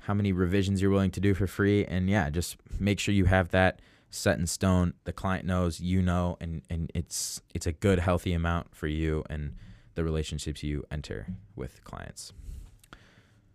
how 0.00 0.14
many 0.14 0.32
revisions 0.32 0.80
you're 0.80 0.90
willing 0.90 1.10
to 1.10 1.20
do 1.20 1.34
for 1.34 1.46
free 1.46 1.84
and 1.84 2.08
yeah 2.08 2.30
just 2.30 2.56
make 2.78 2.98
sure 2.98 3.14
you 3.14 3.26
have 3.26 3.50
that 3.50 3.80
set 4.10 4.38
in 4.38 4.46
stone. 4.46 4.94
The 5.04 5.12
client 5.12 5.44
knows 5.44 5.80
you 5.80 6.00
know 6.00 6.36
and 6.40 6.62
and 6.70 6.90
it's 6.94 7.42
it's 7.54 7.66
a 7.66 7.72
good 7.72 7.98
healthy 7.98 8.32
amount 8.32 8.74
for 8.74 8.86
you 8.86 9.24
and 9.28 9.54
the 9.98 10.04
relationships 10.04 10.62
you 10.62 10.84
enter 10.92 11.26
with 11.56 11.82
clients. 11.82 12.32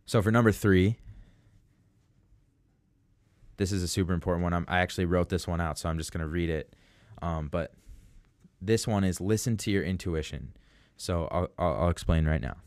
So 0.06 0.22
for 0.22 0.30
number 0.30 0.52
three, 0.52 0.98
this 3.56 3.72
is 3.72 3.82
a 3.82 3.88
super 3.88 4.12
important 4.12 4.44
one. 4.44 4.54
I'm, 4.54 4.66
i 4.68 4.80
actually 4.80 5.06
wrote 5.06 5.30
this 5.30 5.48
one 5.48 5.62
out, 5.62 5.80
so 5.80 5.88
I'm 5.88 5.98
just 5.98 6.12
going 6.12 6.20
to 6.20 6.28
read 6.28 6.50
it. 6.50 6.76
Um, 7.22 7.48
but 7.48 7.72
this 8.62 8.86
one 8.86 9.06
is 9.06 9.22
listen 9.22 9.56
to 9.56 9.72
your 9.72 9.84
intuition. 9.84 10.52
So 10.98 11.30
I'll, 11.32 11.48
I'll, 11.58 11.84
I'll 11.84 11.90
explain 11.90 12.26
right 12.26 12.42
now. 12.42 12.58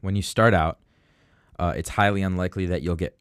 When 0.00 0.16
you 0.16 0.22
start 0.22 0.52
out, 0.52 0.80
uh, 1.60 1.74
it's 1.76 1.90
highly 1.90 2.22
unlikely 2.22 2.66
that 2.66 2.82
you'll 2.82 2.96
get 2.96 3.16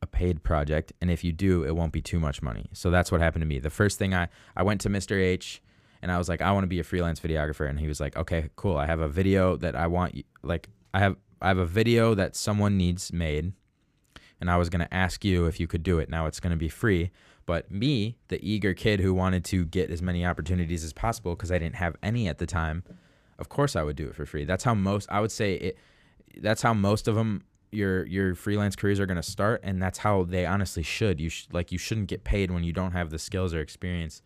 a 0.00 0.06
paid 0.06 0.44
project, 0.44 0.92
and 1.00 1.10
if 1.10 1.24
you 1.24 1.32
do, 1.32 1.64
it 1.64 1.74
won't 1.74 1.92
be 1.92 2.00
too 2.00 2.20
much 2.20 2.40
money. 2.40 2.66
So 2.72 2.92
that's 2.92 3.10
what 3.10 3.20
happened 3.20 3.42
to 3.42 3.46
me. 3.46 3.58
The 3.58 3.68
first 3.68 3.98
thing 3.98 4.14
I 4.14 4.28
I 4.54 4.62
went 4.62 4.80
to 4.82 4.88
Mr. 4.88 5.20
H 5.20 5.60
and 6.04 6.12
I 6.12 6.18
was 6.18 6.28
like, 6.28 6.42
I 6.42 6.52
want 6.52 6.64
to 6.64 6.68
be 6.68 6.80
a 6.80 6.84
freelance 6.84 7.18
videographer. 7.18 7.66
And 7.66 7.80
he 7.80 7.88
was 7.88 7.98
like, 7.98 8.14
okay, 8.14 8.50
cool. 8.56 8.76
I 8.76 8.84
have 8.84 9.00
a 9.00 9.08
video 9.08 9.56
that 9.56 9.74
I 9.74 9.86
want, 9.86 10.14
you, 10.14 10.24
like, 10.42 10.68
I 10.92 10.98
have, 10.98 11.16
I 11.40 11.48
have 11.48 11.56
a 11.56 11.64
video 11.64 12.14
that 12.14 12.36
someone 12.36 12.76
needs 12.76 13.10
made, 13.10 13.54
and 14.38 14.50
I 14.50 14.58
was 14.58 14.68
gonna 14.68 14.88
ask 14.92 15.24
you 15.24 15.46
if 15.46 15.58
you 15.58 15.66
could 15.66 15.82
do 15.82 15.98
it. 15.98 16.10
Now 16.10 16.26
it's 16.26 16.40
gonna 16.40 16.58
be 16.58 16.68
free. 16.68 17.10
But 17.46 17.70
me, 17.70 18.18
the 18.28 18.38
eager 18.46 18.74
kid 18.74 19.00
who 19.00 19.14
wanted 19.14 19.46
to 19.46 19.64
get 19.64 19.90
as 19.90 20.02
many 20.02 20.26
opportunities 20.26 20.84
as 20.84 20.92
possible 20.92 21.34
because 21.34 21.50
I 21.50 21.56
didn't 21.58 21.76
have 21.76 21.96
any 22.02 22.28
at 22.28 22.36
the 22.36 22.46
time, 22.46 22.84
of 23.38 23.48
course 23.48 23.74
I 23.74 23.82
would 23.82 23.96
do 23.96 24.06
it 24.06 24.14
for 24.14 24.26
free. 24.26 24.44
That's 24.44 24.64
how 24.64 24.74
most 24.74 25.08
I 25.10 25.20
would 25.20 25.32
say 25.32 25.54
it. 25.54 25.78
That's 26.36 26.60
how 26.60 26.74
most 26.74 27.08
of 27.08 27.14
them 27.14 27.44
your 27.70 28.04
your 28.04 28.34
freelance 28.34 28.76
careers 28.76 29.00
are 29.00 29.06
going 29.06 29.16
to 29.16 29.22
start 29.22 29.60
and 29.64 29.80
that's 29.80 29.98
how 29.98 30.24
they 30.24 30.44
honestly 30.44 30.82
should 30.82 31.18
you 31.18 31.30
should 31.30 31.52
like 31.52 31.72
you 31.72 31.78
shouldn't 31.78 32.08
get 32.08 32.24
paid 32.24 32.50
when 32.50 32.62
you 32.62 32.74
don't 32.74 32.92
have 32.92 33.08
the 33.08 33.18
skills 33.18 33.54
or 33.54 33.60
experience 33.60 34.20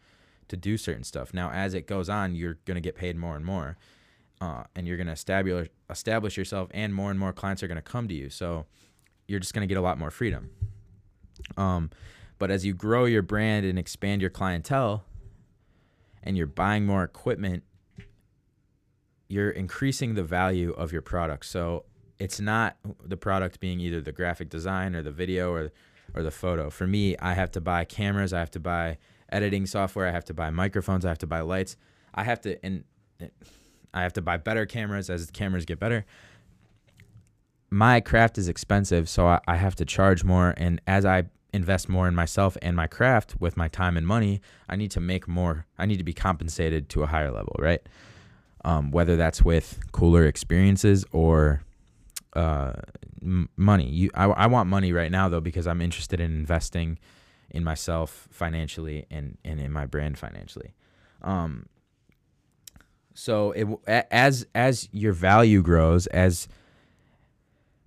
to 0.48 0.56
do 0.56 0.76
certain 0.76 1.04
stuff. 1.04 1.32
Now, 1.32 1.50
as 1.50 1.74
it 1.74 1.86
goes 1.86 2.08
on, 2.08 2.34
you're 2.34 2.58
going 2.64 2.76
to 2.76 2.80
get 2.80 2.94
paid 2.94 3.16
more 3.16 3.36
and 3.36 3.44
more, 3.44 3.76
uh, 4.40 4.64
and 4.74 4.86
you're 4.86 4.96
going 4.96 5.06
to 5.06 5.12
establish 5.12 5.68
establish 5.90 6.36
yourself, 6.36 6.68
and 6.72 6.94
more 6.94 7.10
and 7.10 7.18
more 7.18 7.32
clients 7.32 7.62
are 7.62 7.68
going 7.68 7.76
to 7.76 7.82
come 7.82 8.08
to 8.08 8.14
you. 8.14 8.30
So 8.30 8.66
you're 9.26 9.40
just 9.40 9.54
going 9.54 9.66
to 9.66 9.72
get 9.72 9.78
a 9.78 9.82
lot 9.82 9.98
more 9.98 10.10
freedom. 10.10 10.50
Um, 11.56 11.90
but 12.38 12.50
as 12.50 12.64
you 12.64 12.74
grow 12.74 13.04
your 13.04 13.22
brand 13.22 13.66
and 13.66 13.78
expand 13.78 14.20
your 14.20 14.30
clientele, 14.30 15.04
and 16.22 16.36
you're 16.36 16.46
buying 16.46 16.84
more 16.84 17.04
equipment, 17.04 17.64
you're 19.28 19.50
increasing 19.50 20.14
the 20.14 20.24
value 20.24 20.72
of 20.72 20.92
your 20.92 21.02
product. 21.02 21.46
So 21.46 21.84
it's 22.18 22.40
not 22.40 22.76
the 23.04 23.16
product 23.16 23.60
being 23.60 23.80
either 23.80 24.00
the 24.00 24.12
graphic 24.12 24.48
design 24.48 24.94
or 24.94 25.02
the 25.02 25.10
video 25.12 25.52
or 25.52 25.70
or 26.14 26.22
the 26.22 26.30
photo. 26.30 26.70
For 26.70 26.86
me, 26.86 27.16
I 27.18 27.34
have 27.34 27.50
to 27.52 27.60
buy 27.60 27.84
cameras, 27.84 28.32
I 28.32 28.38
have 28.38 28.50
to 28.52 28.60
buy 28.60 28.96
editing 29.30 29.66
software. 29.66 30.06
I 30.06 30.12
have 30.12 30.24
to 30.26 30.34
buy 30.34 30.50
microphones. 30.50 31.04
I 31.04 31.08
have 31.08 31.18
to 31.18 31.26
buy 31.26 31.40
lights. 31.40 31.76
I 32.14 32.24
have 32.24 32.40
to 32.42 32.64
and 32.64 32.84
I 33.92 34.02
have 34.02 34.12
to 34.14 34.22
buy 34.22 34.36
better 34.36 34.66
cameras 34.66 35.10
as 35.10 35.26
the 35.26 35.32
cameras 35.32 35.64
get 35.64 35.78
better. 35.78 36.04
My 37.70 38.00
craft 38.00 38.38
is 38.38 38.48
expensive, 38.48 39.08
so 39.08 39.26
I, 39.26 39.40
I 39.46 39.56
have 39.56 39.74
to 39.76 39.84
charge 39.84 40.24
more. 40.24 40.54
And 40.56 40.80
as 40.86 41.04
I 41.04 41.24
invest 41.52 41.88
more 41.88 42.08
in 42.08 42.14
myself 42.14 42.56
and 42.62 42.76
my 42.76 42.86
craft 42.86 43.36
with 43.40 43.56
my 43.56 43.68
time 43.68 43.96
and 43.96 44.06
money, 44.06 44.40
I 44.68 44.76
need 44.76 44.90
to 44.92 45.00
make 45.00 45.28
more. 45.28 45.66
I 45.78 45.86
need 45.86 45.98
to 45.98 46.04
be 46.04 46.14
compensated 46.14 46.88
to 46.90 47.02
a 47.02 47.06
higher 47.06 47.30
level, 47.30 47.56
right? 47.58 47.80
Um, 48.64 48.90
whether 48.90 49.16
that's 49.16 49.42
with 49.42 49.78
cooler 49.92 50.24
experiences 50.26 51.04
or 51.12 51.62
uh, 52.34 52.72
m- 53.22 53.48
money. 53.56 53.88
You, 53.88 54.10
I, 54.14 54.24
I 54.24 54.46
want 54.46 54.68
money 54.68 54.92
right 54.92 55.10
now 55.10 55.28
though 55.28 55.40
because 55.40 55.66
I'm 55.66 55.80
interested 55.80 56.20
in 56.20 56.30
investing 56.32 56.98
in 57.50 57.64
myself 57.64 58.28
financially 58.30 59.06
and, 59.10 59.38
and 59.44 59.60
in 59.60 59.72
my 59.72 59.86
brand 59.86 60.18
financially. 60.18 60.74
Um, 61.22 61.66
so 63.14 63.50
it, 63.50 63.66
as 64.12 64.46
as 64.54 64.88
your 64.92 65.12
value 65.12 65.60
grows, 65.60 66.06
as 66.06 66.46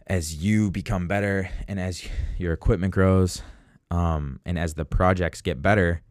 as 0.08 0.36
you 0.36 0.70
become 0.70 1.08
better, 1.08 1.50
and 1.70 1.80
as 1.80 2.06
your 2.38 2.52
equipment 2.52 2.94
grows, 2.94 3.42
um, 3.90 4.42
and 4.46 4.60
as 4.60 4.74
the 4.74 4.84
projects 4.84 5.42
get 5.42 5.62
better, 5.62 6.02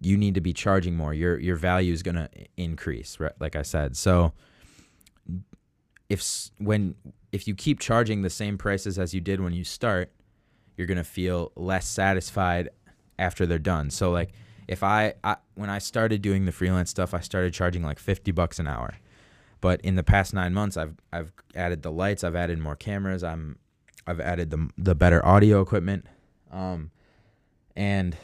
you 0.00 0.16
need 0.16 0.34
to 0.36 0.40
be 0.40 0.54
charging 0.54 0.96
more. 0.96 1.12
Your 1.12 1.38
your 1.38 1.56
value 1.56 1.92
is 1.92 2.02
gonna 2.02 2.30
increase, 2.56 3.20
right? 3.20 3.34
Like 3.38 3.56
I 3.56 3.62
said. 3.62 3.94
So 3.94 4.32
if 6.08 6.50
when 6.56 6.94
if 7.30 7.46
you 7.46 7.54
keep 7.54 7.78
charging 7.78 8.22
the 8.22 8.30
same 8.30 8.56
prices 8.56 8.98
as 8.98 9.12
you 9.12 9.20
did 9.20 9.40
when 9.42 9.52
you 9.52 9.64
start, 9.64 10.12
you're 10.80 10.86
going 10.86 10.96
to 10.96 11.04
feel 11.04 11.52
less 11.56 11.86
satisfied 11.86 12.70
after 13.18 13.44
they're 13.44 13.58
done. 13.58 13.90
So 13.90 14.10
like 14.10 14.32
if 14.66 14.82
I, 14.82 15.12
I 15.22 15.36
when 15.56 15.68
I 15.68 15.76
started 15.76 16.22
doing 16.22 16.46
the 16.46 16.52
freelance 16.52 16.88
stuff, 16.88 17.12
I 17.12 17.20
started 17.20 17.52
charging 17.52 17.82
like 17.82 17.98
50 17.98 18.32
bucks 18.32 18.58
an 18.58 18.66
hour. 18.66 18.94
But 19.60 19.82
in 19.82 19.96
the 19.96 20.02
past 20.02 20.32
9 20.32 20.54
months 20.54 20.78
I've 20.78 20.94
I've 21.12 21.34
added 21.54 21.82
the 21.82 21.92
lights, 21.92 22.24
I've 22.24 22.34
added 22.34 22.58
more 22.60 22.76
cameras, 22.76 23.22
I'm 23.22 23.58
I've 24.06 24.20
added 24.20 24.48
the 24.48 24.70
the 24.78 24.94
better 24.94 25.24
audio 25.24 25.60
equipment. 25.60 26.06
Um 26.50 26.92
and 27.76 28.16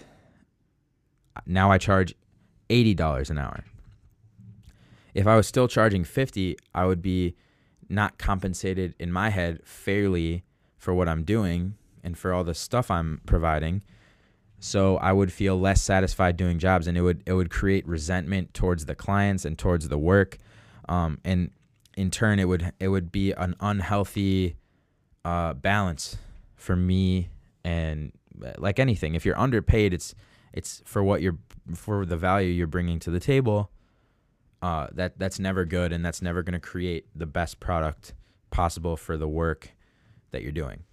now 1.44 1.70
I 1.70 1.76
charge 1.76 2.14
$80 2.70 3.28
an 3.28 3.36
hour. 3.36 3.66
If 5.12 5.26
I 5.26 5.36
was 5.36 5.46
still 5.46 5.68
charging 5.68 6.04
50, 6.04 6.56
I 6.74 6.86
would 6.86 7.02
be 7.02 7.36
not 7.90 8.16
compensated 8.16 8.94
in 8.98 9.12
my 9.12 9.28
head 9.28 9.60
fairly 9.62 10.42
for 10.78 10.94
what 10.94 11.06
I'm 11.06 11.22
doing 11.22 11.74
and 12.06 12.16
for 12.16 12.32
all 12.32 12.44
the 12.44 12.54
stuff 12.54 12.90
I'm 12.90 13.20
providing. 13.26 13.82
So 14.60 14.96
I 14.98 15.12
would 15.12 15.32
feel 15.32 15.58
less 15.60 15.82
satisfied 15.82 16.38
doing 16.38 16.58
jobs, 16.58 16.86
and 16.86 16.96
it 16.96 17.02
would 17.02 17.22
it 17.26 17.34
would 17.34 17.50
create 17.50 17.86
resentment 17.86 18.54
towards 18.54 18.86
the 18.86 18.94
clients 18.94 19.44
and 19.44 19.58
towards 19.58 19.88
the 19.88 19.98
work, 19.98 20.38
um, 20.88 21.18
and 21.24 21.50
in 21.96 22.10
turn 22.10 22.38
it 22.38 22.46
would 22.46 22.72
it 22.80 22.88
would 22.88 23.12
be 23.12 23.32
an 23.32 23.54
unhealthy 23.60 24.56
uh, 25.26 25.52
balance 25.52 26.16
for 26.54 26.76
me. 26.76 27.28
And 27.64 28.12
like 28.56 28.78
anything, 28.78 29.14
if 29.14 29.26
you're 29.26 29.38
underpaid, 29.38 29.92
it's 29.92 30.14
it's 30.54 30.82
for 30.86 31.02
what 31.02 31.20
you're 31.20 31.38
for 31.74 32.06
the 32.06 32.16
value 32.16 32.48
you're 32.48 32.66
bringing 32.66 32.98
to 33.00 33.10
the 33.10 33.20
table. 33.20 33.70
Uh, 34.62 34.86
that 34.92 35.18
that's 35.18 35.38
never 35.38 35.66
good, 35.66 35.92
and 35.92 36.02
that's 36.04 36.22
never 36.22 36.42
going 36.42 36.54
to 36.54 36.66
create 36.66 37.06
the 37.14 37.26
best 37.26 37.60
product 37.60 38.14
possible 38.50 38.96
for 38.96 39.18
the 39.18 39.28
work 39.28 39.72
that 40.30 40.42
you're 40.42 40.50
doing. 40.52 40.85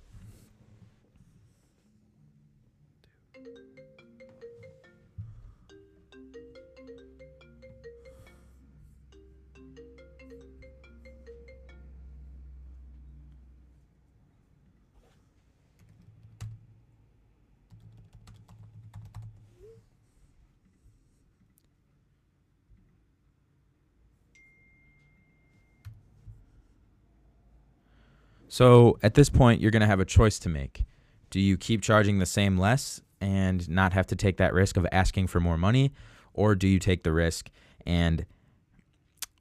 So 28.54 29.00
at 29.02 29.16
this 29.16 29.32
point, 29.32 29.62
you're 29.62 29.72
going 29.72 29.82
to 29.82 29.88
have 29.88 30.00
a 30.00 30.06
choice 30.06 30.38
to 30.38 30.48
make. 30.48 30.86
Do 31.32 31.39
you 31.39 31.58
keep 31.58 31.82
charging 31.82 32.20
the 32.20 32.28
same 32.28 32.56
less 32.56 33.02
and 33.20 33.68
not 33.68 33.94
have 33.94 34.06
to 34.06 34.16
take 34.16 34.38
that 34.38 34.54
risk 34.54 34.78
of 34.78 34.86
asking 34.92 35.26
for 35.26 35.39
more 35.39 35.58
money, 35.58 35.92
or 36.36 36.54
do 36.54 36.68
you 36.68 36.78
take 36.78 37.02
the 37.02 37.12
risk 37.12 37.50
and 37.88 38.28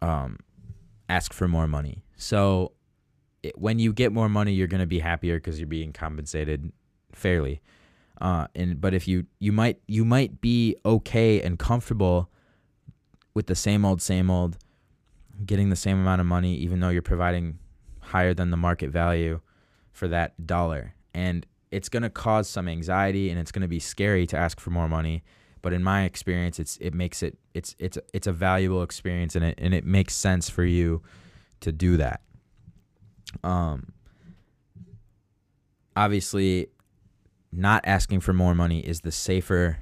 um, 0.01 0.39
ask 1.11 1.35
for 1.35 1.47
more 1.47 1.69
money? 1.69 2.03
So 2.17 2.73
it, 3.43 3.59
when 3.59 3.79
you 3.79 3.93
get 3.93 4.15
more 4.15 4.31
money, 4.31 4.55
you're 4.55 4.67
going 4.67 4.81
to 4.81 4.87
be 4.87 5.01
happier 5.01 5.37
because 5.37 5.61
you're 5.61 5.67
being 5.67 5.93
compensated 5.93 6.73
fairly. 7.13 7.61
Uh, 8.19 8.47
and 8.55 8.81
but 8.81 8.95
if 8.95 9.07
you 9.07 9.27
you 9.41 9.53
might 9.53 9.79
you 9.87 10.07
might 10.07 10.41
be 10.41 10.75
okay 10.87 11.43
and 11.43 11.59
comfortable 11.59 12.31
with 13.35 13.47
the 13.47 13.55
same 13.55 13.85
old 13.85 14.01
same 14.01 14.31
old, 14.31 14.57
getting 15.45 15.69
the 15.69 15.77
same 15.77 16.01
amount 16.01 16.23
of 16.23 16.27
money, 16.27 16.55
even 16.55 16.81
though 16.81 16.89
you're 16.89 17.03
providing 17.03 17.59
higher 18.13 18.35
than 18.35 18.51
the 18.51 18.57
market 18.57 18.91
value 18.91 19.41
for 19.91 20.07
that 20.09 20.47
dollar. 20.47 20.95
And 21.15 21.47
it's 21.71 21.89
going 21.89 22.03
to 22.03 22.11
cause 22.11 22.49
some 22.49 22.69
anxiety 22.69 23.31
and 23.31 23.41
it's 23.41 23.51
going 23.51 23.63
to 23.63 23.69
be 23.69 23.81
scary 23.81 24.27
to 24.27 24.37
ask 24.37 24.61
for 24.61 24.71
more 24.71 24.89
money. 24.89 25.23
But 25.63 25.73
in 25.73 25.83
my 25.83 26.05
experience, 26.05 26.59
it's 26.59 26.77
it 26.79 26.93
makes 26.93 27.23
it 27.23 27.39
it's 27.55 27.75
it's 27.79 27.97
it's 28.13 28.27
a 28.27 28.33
valuable 28.33 28.83
experience 28.83 29.35
and 29.37 29.45
it 29.45 29.55
and 29.59 29.73
it 29.73 29.87
makes 29.87 30.15
sense 30.15 30.51
for 30.51 30.65
you 30.65 31.03
to 31.61 31.73
do 31.73 31.97
that. 31.97 32.21
Um 33.43 33.93
obviously 35.97 36.69
not 37.53 37.83
asking 37.85 38.21
for 38.21 38.33
more 38.33 38.55
money 38.55 38.81
is 38.81 39.03
the 39.03 39.13
safer 39.13 39.79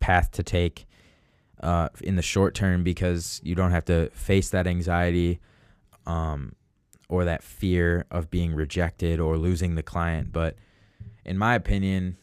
path 0.00 0.30
to 0.32 0.42
take 0.42 0.86
uh, 1.62 1.88
in 2.02 2.16
the 2.16 2.22
short 2.22 2.54
term 2.54 2.82
because 2.82 3.40
you 3.44 3.54
don't 3.54 3.70
have 3.70 3.84
to 3.84 4.08
face 4.10 4.50
that 4.50 4.66
anxiety 4.66 5.40
um, 6.06 6.54
or 7.08 7.24
that 7.24 7.42
fear 7.42 8.06
of 8.10 8.30
being 8.30 8.54
rejected 8.54 9.20
or 9.20 9.36
losing 9.36 9.74
the 9.74 9.82
client. 9.82 10.32
But 10.32 10.56
in 11.24 11.38
my 11.38 11.54
opinion, 11.54 12.16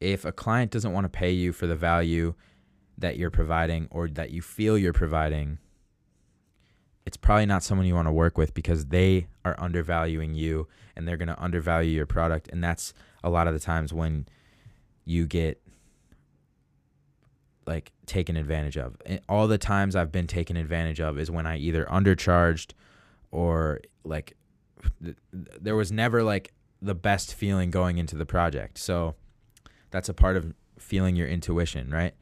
if 0.00 0.24
a 0.24 0.32
client 0.32 0.70
doesn't 0.70 0.92
want 0.92 1.04
to 1.04 1.08
pay 1.10 1.30
you 1.30 1.52
for 1.52 1.66
the 1.66 1.76
value 1.76 2.34
that 2.98 3.16
you're 3.16 3.30
providing 3.30 3.88
or 3.90 4.08
that 4.08 4.30
you 4.30 4.42
feel 4.42 4.78
you're 4.78 4.92
providing, 4.92 5.58
it's 7.06 7.16
probably 7.16 7.46
not 7.46 7.62
someone 7.62 7.86
you 7.86 7.94
want 7.94 8.08
to 8.08 8.12
work 8.12 8.38
with 8.38 8.54
because 8.54 8.86
they 8.86 9.26
are 9.44 9.58
undervaluing 9.58 10.34
you 10.34 10.68
and 10.96 11.06
they're 11.06 11.16
going 11.16 11.28
to 11.28 11.42
undervalue 11.42 11.90
your 11.90 12.06
product. 12.06 12.48
And 12.48 12.62
that's 12.62 12.94
a 13.24 13.30
lot 13.30 13.46
of 13.46 13.54
the 13.54 13.60
times 13.60 13.92
when 13.92 14.26
you 15.04 15.26
get 15.26 15.60
like 17.70 17.92
taken 18.04 18.36
advantage 18.36 18.76
of. 18.76 18.96
And 19.06 19.20
all 19.28 19.46
the 19.46 19.56
times 19.56 19.94
I've 19.94 20.10
been 20.10 20.26
taken 20.26 20.56
advantage 20.56 21.00
of 21.00 21.20
is 21.20 21.30
when 21.30 21.46
I 21.46 21.56
either 21.56 21.84
undercharged 21.84 22.72
or 23.30 23.80
like 24.02 24.36
th- 25.02 25.16
there 25.32 25.76
was 25.76 25.92
never 25.92 26.24
like 26.24 26.52
the 26.82 26.96
best 26.96 27.32
feeling 27.32 27.70
going 27.70 27.98
into 27.98 28.16
the 28.16 28.26
project. 28.26 28.76
So 28.76 29.14
that's 29.92 30.08
a 30.08 30.14
part 30.14 30.36
of 30.36 30.52
feeling 30.78 31.14
your 31.14 31.28
intuition, 31.28 31.90
right? 31.92 32.12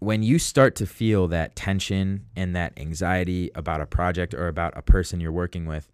When 0.00 0.22
you 0.22 0.38
start 0.38 0.76
to 0.76 0.86
feel 0.86 1.26
that 1.28 1.56
tension 1.56 2.26
and 2.36 2.54
that 2.54 2.74
anxiety 2.76 3.50
about 3.54 3.80
a 3.80 3.86
project 3.86 4.34
or 4.34 4.48
about 4.48 4.76
a 4.76 4.82
person 4.82 5.18
you're 5.18 5.32
working 5.32 5.64
with, 5.64 5.90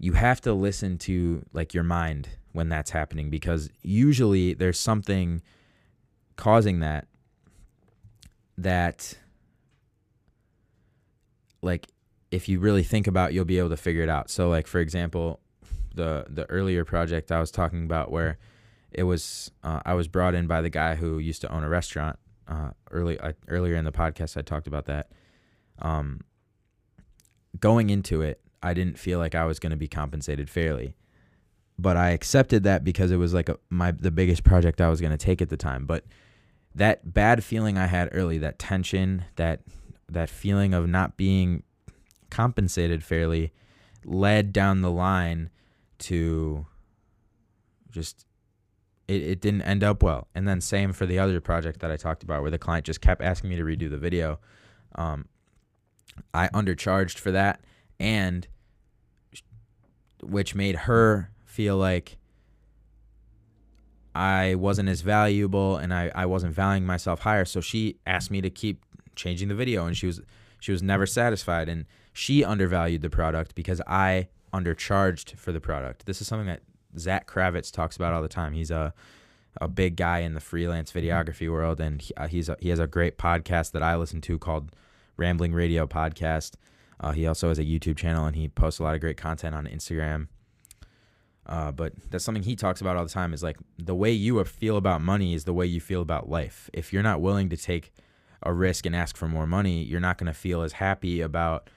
you 0.00 0.14
have 0.14 0.40
to 0.40 0.52
listen 0.52 0.98
to 0.98 1.44
like 1.52 1.72
your 1.72 1.84
mind 1.84 2.30
when 2.52 2.68
that's 2.68 2.90
happening 2.90 3.30
because 3.30 3.70
usually 3.82 4.54
there's 4.54 4.80
something 4.80 5.40
causing 6.36 6.80
that 6.80 7.06
that 8.58 9.16
like 11.62 11.88
if 12.30 12.48
you 12.48 12.60
really 12.60 12.82
think 12.82 13.06
about 13.06 13.32
you'll 13.32 13.44
be 13.44 13.58
able 13.58 13.68
to 13.70 13.76
figure 13.76 14.02
it 14.02 14.08
out. 14.08 14.30
So 14.30 14.48
like 14.48 14.66
for 14.66 14.78
example 14.80 15.40
the 15.96 16.26
the 16.28 16.48
earlier 16.50 16.84
project 16.84 17.32
i 17.32 17.40
was 17.40 17.50
talking 17.50 17.84
about 17.84 18.12
where 18.12 18.38
it 18.92 19.02
was 19.02 19.50
uh, 19.64 19.80
i 19.84 19.94
was 19.94 20.06
brought 20.06 20.34
in 20.34 20.46
by 20.46 20.60
the 20.60 20.70
guy 20.70 20.94
who 20.94 21.18
used 21.18 21.40
to 21.40 21.50
own 21.52 21.64
a 21.64 21.68
restaurant 21.68 22.18
uh, 22.46 22.70
early 22.92 23.18
uh, 23.18 23.32
earlier 23.48 23.74
in 23.74 23.84
the 23.84 23.92
podcast 23.92 24.36
i 24.36 24.42
talked 24.42 24.68
about 24.68 24.84
that. 24.84 25.10
Um, 25.80 26.20
going 27.58 27.90
into 27.90 28.22
it 28.22 28.40
i 28.62 28.72
didn't 28.74 28.98
feel 28.98 29.18
like 29.18 29.34
i 29.34 29.44
was 29.44 29.58
going 29.58 29.70
to 29.70 29.76
be 29.76 29.88
compensated 29.88 30.48
fairly 30.48 30.94
but 31.78 31.96
i 31.96 32.10
accepted 32.10 32.62
that 32.62 32.84
because 32.84 33.10
it 33.10 33.16
was 33.16 33.34
like 33.34 33.48
a, 33.48 33.58
my 33.70 33.90
the 33.90 34.10
biggest 34.10 34.44
project 34.44 34.80
i 34.80 34.88
was 34.88 35.00
going 35.00 35.10
to 35.10 35.18
take 35.18 35.42
at 35.42 35.48
the 35.48 35.56
time. 35.56 35.86
But 35.86 36.04
that 36.76 37.14
bad 37.14 37.42
feeling 37.42 37.78
I 37.78 37.86
had 37.86 38.10
early, 38.12 38.38
that 38.38 38.58
tension, 38.58 39.24
that 39.36 39.62
that 40.08 40.30
feeling 40.30 40.72
of 40.72 40.88
not 40.88 41.16
being 41.16 41.62
compensated 42.30 43.02
fairly 43.02 43.52
led 44.04 44.52
down 44.52 44.82
the 44.82 44.90
line 44.90 45.50
to 45.98 46.66
just 47.90 48.26
it, 49.08 49.22
it 49.22 49.40
didn't 49.40 49.62
end 49.62 49.82
up 49.82 50.02
well. 50.02 50.28
And 50.34 50.46
then 50.46 50.60
same 50.60 50.92
for 50.92 51.06
the 51.06 51.18
other 51.18 51.40
project 51.40 51.80
that 51.80 51.90
I 51.90 51.96
talked 51.96 52.22
about 52.22 52.42
where 52.42 52.50
the 52.50 52.58
client 52.58 52.84
just 52.84 53.00
kept 53.00 53.22
asking 53.22 53.50
me 53.50 53.56
to 53.56 53.62
redo 53.62 53.90
the 53.90 53.98
video. 53.98 54.38
Um, 54.94 55.26
I 56.34 56.48
undercharged 56.48 57.18
for 57.18 57.30
that 57.32 57.60
and 57.98 58.46
which 60.22 60.54
made 60.54 60.76
her 60.76 61.30
feel 61.44 61.76
like 61.78 62.18
I 64.16 64.54
wasn't 64.54 64.88
as 64.88 65.02
valuable 65.02 65.76
and 65.76 65.92
I, 65.92 66.10
I 66.14 66.26
wasn't 66.26 66.54
valuing 66.54 66.86
myself 66.86 67.20
higher. 67.20 67.44
So 67.44 67.60
she 67.60 67.98
asked 68.06 68.30
me 68.30 68.40
to 68.40 68.50
keep 68.50 68.84
changing 69.14 69.48
the 69.48 69.54
video 69.54 69.86
and 69.86 69.96
she 69.96 70.06
was 70.06 70.20
she 70.58 70.72
was 70.72 70.82
never 70.82 71.06
satisfied 71.06 71.68
and 71.68 71.84
she 72.12 72.42
undervalued 72.42 73.02
the 73.02 73.10
product 73.10 73.54
because 73.54 73.80
I 73.86 74.28
undercharged 74.52 75.36
for 75.36 75.52
the 75.52 75.60
product. 75.60 76.06
This 76.06 76.20
is 76.20 76.26
something 76.26 76.46
that 76.46 76.62
Zach 76.98 77.30
Kravitz 77.30 77.70
talks 77.70 77.96
about 77.96 78.14
all 78.14 78.22
the 78.22 78.28
time. 78.28 78.54
He's 78.54 78.70
a 78.70 78.94
a 79.60 79.68
big 79.68 79.96
guy 79.96 80.20
in 80.20 80.34
the 80.34 80.40
freelance 80.40 80.92
videography 80.92 81.50
world 81.50 81.80
and 81.80 82.02
he, 82.02 82.14
uh, 82.14 82.26
he's 82.26 82.48
a, 82.48 82.56
he 82.60 82.68
has 82.68 82.78
a 82.78 82.86
great 82.86 83.16
podcast 83.16 83.72
that 83.72 83.82
I 83.82 83.96
listen 83.96 84.20
to 84.22 84.38
called 84.38 84.70
Rambling 85.16 85.52
Radio 85.54 85.86
Podcast. 85.86 86.54
Uh, 87.00 87.12
he 87.12 87.26
also 87.26 87.48
has 87.48 87.58
a 87.58 87.64
YouTube 87.64 87.96
channel 87.96 88.26
and 88.26 88.36
he 88.36 88.48
posts 88.48 88.80
a 88.80 88.82
lot 88.82 88.94
of 88.94 89.00
great 89.00 89.16
content 89.16 89.54
on 89.54 89.66
Instagram. 89.66 90.28
Uh, 91.46 91.70
but 91.70 91.92
that's 92.10 92.24
something 92.24 92.42
he 92.42 92.56
talks 92.56 92.80
about 92.80 92.96
all 92.96 93.04
the 93.04 93.10
time 93.10 93.32
is 93.32 93.42
like 93.42 93.56
the 93.78 93.94
way 93.94 94.10
you 94.10 94.42
feel 94.44 94.76
about 94.76 95.00
money 95.00 95.32
is 95.32 95.44
the 95.44 95.52
way 95.52 95.64
you 95.64 95.80
feel 95.80 96.02
about 96.02 96.28
life. 96.28 96.68
If 96.72 96.92
you're 96.92 97.04
not 97.04 97.20
willing 97.20 97.48
to 97.50 97.56
take 97.56 97.92
a 98.42 98.52
risk 98.52 98.84
and 98.84 98.96
ask 98.96 99.16
for 99.16 99.28
more 99.28 99.46
money, 99.46 99.82
you're 99.82 100.00
not 100.00 100.18
going 100.18 100.26
to 100.26 100.34
feel 100.34 100.62
as 100.62 100.72
happy 100.72 101.20
about 101.20 101.70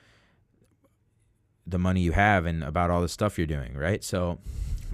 the 1.67 1.77
money 1.77 2.01
you 2.01 2.13
have 2.13 2.45
and 2.45 2.63
about 2.63 2.89
all 2.89 3.01
the 3.01 3.08
stuff 3.08 3.38
you're 3.38 3.45
doing, 3.45 3.75
right? 3.75 4.03
So 4.03 4.39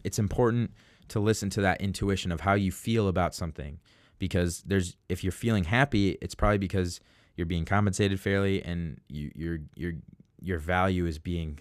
it's 0.04 0.20
important 0.20 0.72
to 1.08 1.20
listen 1.20 1.50
to 1.52 1.62
that 1.62 1.80
intuition 1.80 2.32
of 2.32 2.42
how 2.42 2.54
you 2.54 2.72
feel 2.72 3.08
about 3.08 3.34
something 3.34 3.80
because 4.20 4.62
there's 4.64 4.96
if 5.10 5.24
you're 5.24 5.32
feeling 5.32 5.66
happy 5.66 6.18
it's 6.22 6.36
probably 6.36 6.58
because 6.58 7.00
you're 7.36 7.46
being 7.46 7.66
compensated 7.66 8.20
fairly 8.20 8.64
and 8.64 9.00
you, 9.08 9.32
your 9.36 9.60
your 9.76 9.94
your 10.42 10.58
value 10.58 11.06
is 11.06 11.20
being 11.20 11.60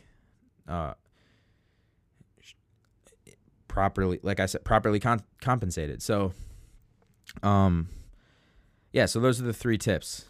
uh, 0.69 0.95
properly 3.75 4.21
like 4.23 4.39
I 4.39 4.47
said 4.47 4.63
properly 4.63 5.01
con- 5.01 5.25
compensated. 5.41 6.01
So 6.01 6.33
um 7.43 7.89
yeah 8.93 9.07
so 9.07 9.19
those 9.19 9.41
are 9.41 9.45
the 9.45 9.53
three 9.53 9.77
tips. 9.77 10.27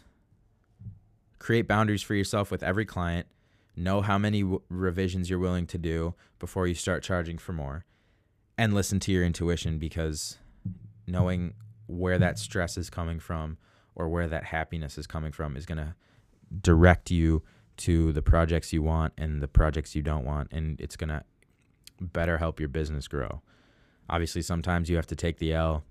Create 1.37 1.67
boundaries 1.67 2.01
for 2.01 2.15
yourself 2.15 2.49
with 2.49 2.63
every 2.63 2.85
client. 2.85 3.27
Know 3.75 4.01
how 4.01 4.17
many 4.17 4.41
w- 4.41 4.63
revisions 4.67 5.29
you're 5.29 5.37
willing 5.37 5.67
to 5.67 5.77
do 5.77 6.15
before 6.39 6.65
you 6.65 6.73
start 6.73 7.03
charging 7.03 7.37
for 7.37 7.53
more. 7.53 7.85
And 8.57 8.73
listen 8.73 8.99
to 9.01 9.11
your 9.11 9.23
intuition 9.23 9.77
because 9.77 10.39
knowing 11.05 11.53
where 11.85 12.17
that 12.17 12.39
stress 12.39 12.77
is 12.77 12.89
coming 12.89 13.19
from 13.19 13.59
or 13.93 14.09
where 14.09 14.27
that 14.27 14.45
happiness 14.45 14.97
is 14.97 15.05
coming 15.05 15.31
from 15.31 15.55
is 15.55 15.67
going 15.67 15.77
to 15.77 15.93
direct 16.61 17.11
you 17.11 17.43
to 17.77 18.11
the 18.11 18.23
projects 18.23 18.73
you 18.73 18.81
want 18.81 19.13
and 19.19 19.39
the 19.39 19.47
projects 19.47 19.93
you 19.93 20.01
don't 20.01 20.25
want. 20.25 20.51
And 20.51 20.81
it's 20.81 20.95
going 20.95 21.09
to 21.09 21.23
better 21.99 22.37
help 22.37 22.59
your 22.59 22.69
business 22.69 23.07
grow. 23.07 23.41
Obviously 24.09 24.41
sometimes 24.41 24.89
you 24.89 24.95
have 24.95 25.07
to 25.07 25.15
take 25.15 25.37
the 25.37 25.53
l 25.53 25.83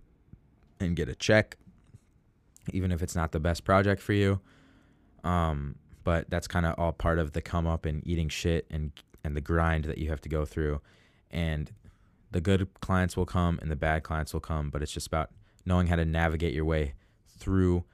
and 0.80 0.96
get 0.96 1.08
a 1.08 1.14
check 1.14 1.56
even 2.72 2.90
if 2.90 3.02
it's 3.02 3.14
not 3.14 3.32
the 3.32 3.40
best 3.40 3.64
project 3.64 4.00
for 4.00 4.12
you. 4.12 4.40
Um, 5.22 5.76
but 6.02 6.28
that's 6.30 6.46
kind 6.46 6.66
of 6.66 6.74
all 6.78 6.92
part 6.92 7.18
of 7.18 7.32
the 7.32 7.40
come 7.42 7.66
up 7.66 7.86
and 7.86 8.06
eating 8.06 8.28
shit 8.28 8.66
and 8.70 8.92
and 9.22 9.36
the 9.36 9.40
grind 9.40 9.84
that 9.84 9.98
you 9.98 10.10
have 10.10 10.20
to 10.22 10.28
go 10.28 10.44
through. 10.44 10.80
And 11.30 11.72
the 12.30 12.40
good 12.40 12.68
clients 12.80 13.16
will 13.16 13.26
come 13.26 13.58
and 13.62 13.70
the 13.70 13.76
bad 13.76 14.02
clients 14.02 14.32
will 14.32 14.40
come 14.40 14.70
but 14.70 14.82
it's 14.82 14.92
just 14.92 15.06
about 15.06 15.30
knowing 15.64 15.86
how 15.86 15.96
to 15.96 16.04
navigate 16.04 16.52
your 16.52 16.64
way 16.64 16.94
through 17.38 17.84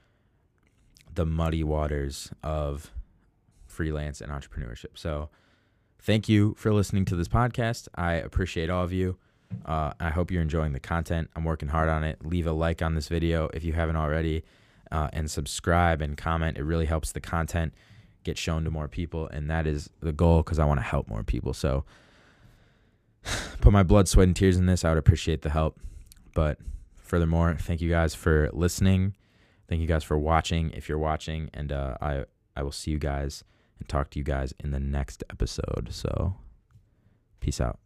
the 1.14 1.26
muddy 1.26 1.62
waters 1.62 2.30
of 2.42 2.90
freelance 3.66 4.20
and 4.20 4.30
entrepreneurship. 4.32 4.96
So 4.96 5.30
thank 6.02 6.28
you 6.28 6.54
for 6.56 6.72
listening 6.72 7.04
to 7.06 7.16
this 7.16 7.28
podcast. 7.28 7.88
I 7.94 8.14
appreciate 8.14 8.70
all 8.70 8.84
of 8.84 8.92
you. 8.92 9.16
Uh, 9.66 9.92
i 9.98 10.10
hope 10.10 10.30
you're 10.30 10.42
enjoying 10.42 10.72
the 10.72 10.80
content. 10.80 11.28
I'm 11.34 11.44
working 11.44 11.68
hard 11.68 11.88
on 11.88 12.04
it. 12.04 12.24
Leave 12.24 12.46
a 12.46 12.52
like 12.52 12.82
on 12.82 12.94
this 12.94 13.08
video 13.08 13.48
if 13.52 13.64
you 13.64 13.72
haven't 13.72 13.96
already 13.96 14.44
uh, 14.92 15.08
and 15.12 15.30
subscribe 15.30 16.00
and 16.00 16.16
comment. 16.16 16.56
It 16.56 16.62
really 16.62 16.86
helps 16.86 17.12
the 17.12 17.20
content 17.20 17.74
get 18.22 18.38
shown 18.38 18.64
to 18.64 18.70
more 18.70 18.86
people 18.86 19.28
and 19.28 19.50
that 19.50 19.66
is 19.66 19.88
the 20.00 20.12
goal 20.12 20.42
because 20.42 20.58
i 20.58 20.64
want 20.64 20.78
to 20.78 20.84
help 20.84 21.08
more 21.08 21.22
people. 21.22 21.52
So 21.52 21.84
put 23.60 23.72
my 23.72 23.82
blood 23.82 24.08
sweat 24.08 24.26
and 24.26 24.36
tears 24.36 24.56
in 24.56 24.66
this. 24.66 24.84
I 24.84 24.90
would 24.90 24.98
appreciate 24.98 25.42
the 25.42 25.50
help. 25.50 25.80
But 26.34 26.58
furthermore 26.96 27.56
thank 27.58 27.80
you 27.80 27.90
guys 27.90 28.14
for 28.14 28.50
listening. 28.52 29.16
Thank 29.68 29.80
you 29.80 29.86
guys 29.86 30.04
for 30.04 30.18
watching 30.18 30.70
if 30.72 30.88
you're 30.88 30.98
watching 30.98 31.50
and 31.52 31.72
uh, 31.72 31.96
i 32.00 32.24
i 32.56 32.62
will 32.62 32.72
see 32.72 32.90
you 32.90 32.98
guys 32.98 33.44
and 33.80 33.88
talk 33.88 34.10
to 34.10 34.18
you 34.18 34.24
guys 34.24 34.54
in 34.60 34.70
the 34.70 34.78
next 34.78 35.24
episode. 35.30 35.88
So 35.90 36.36
peace 37.40 37.60
out 37.60 37.80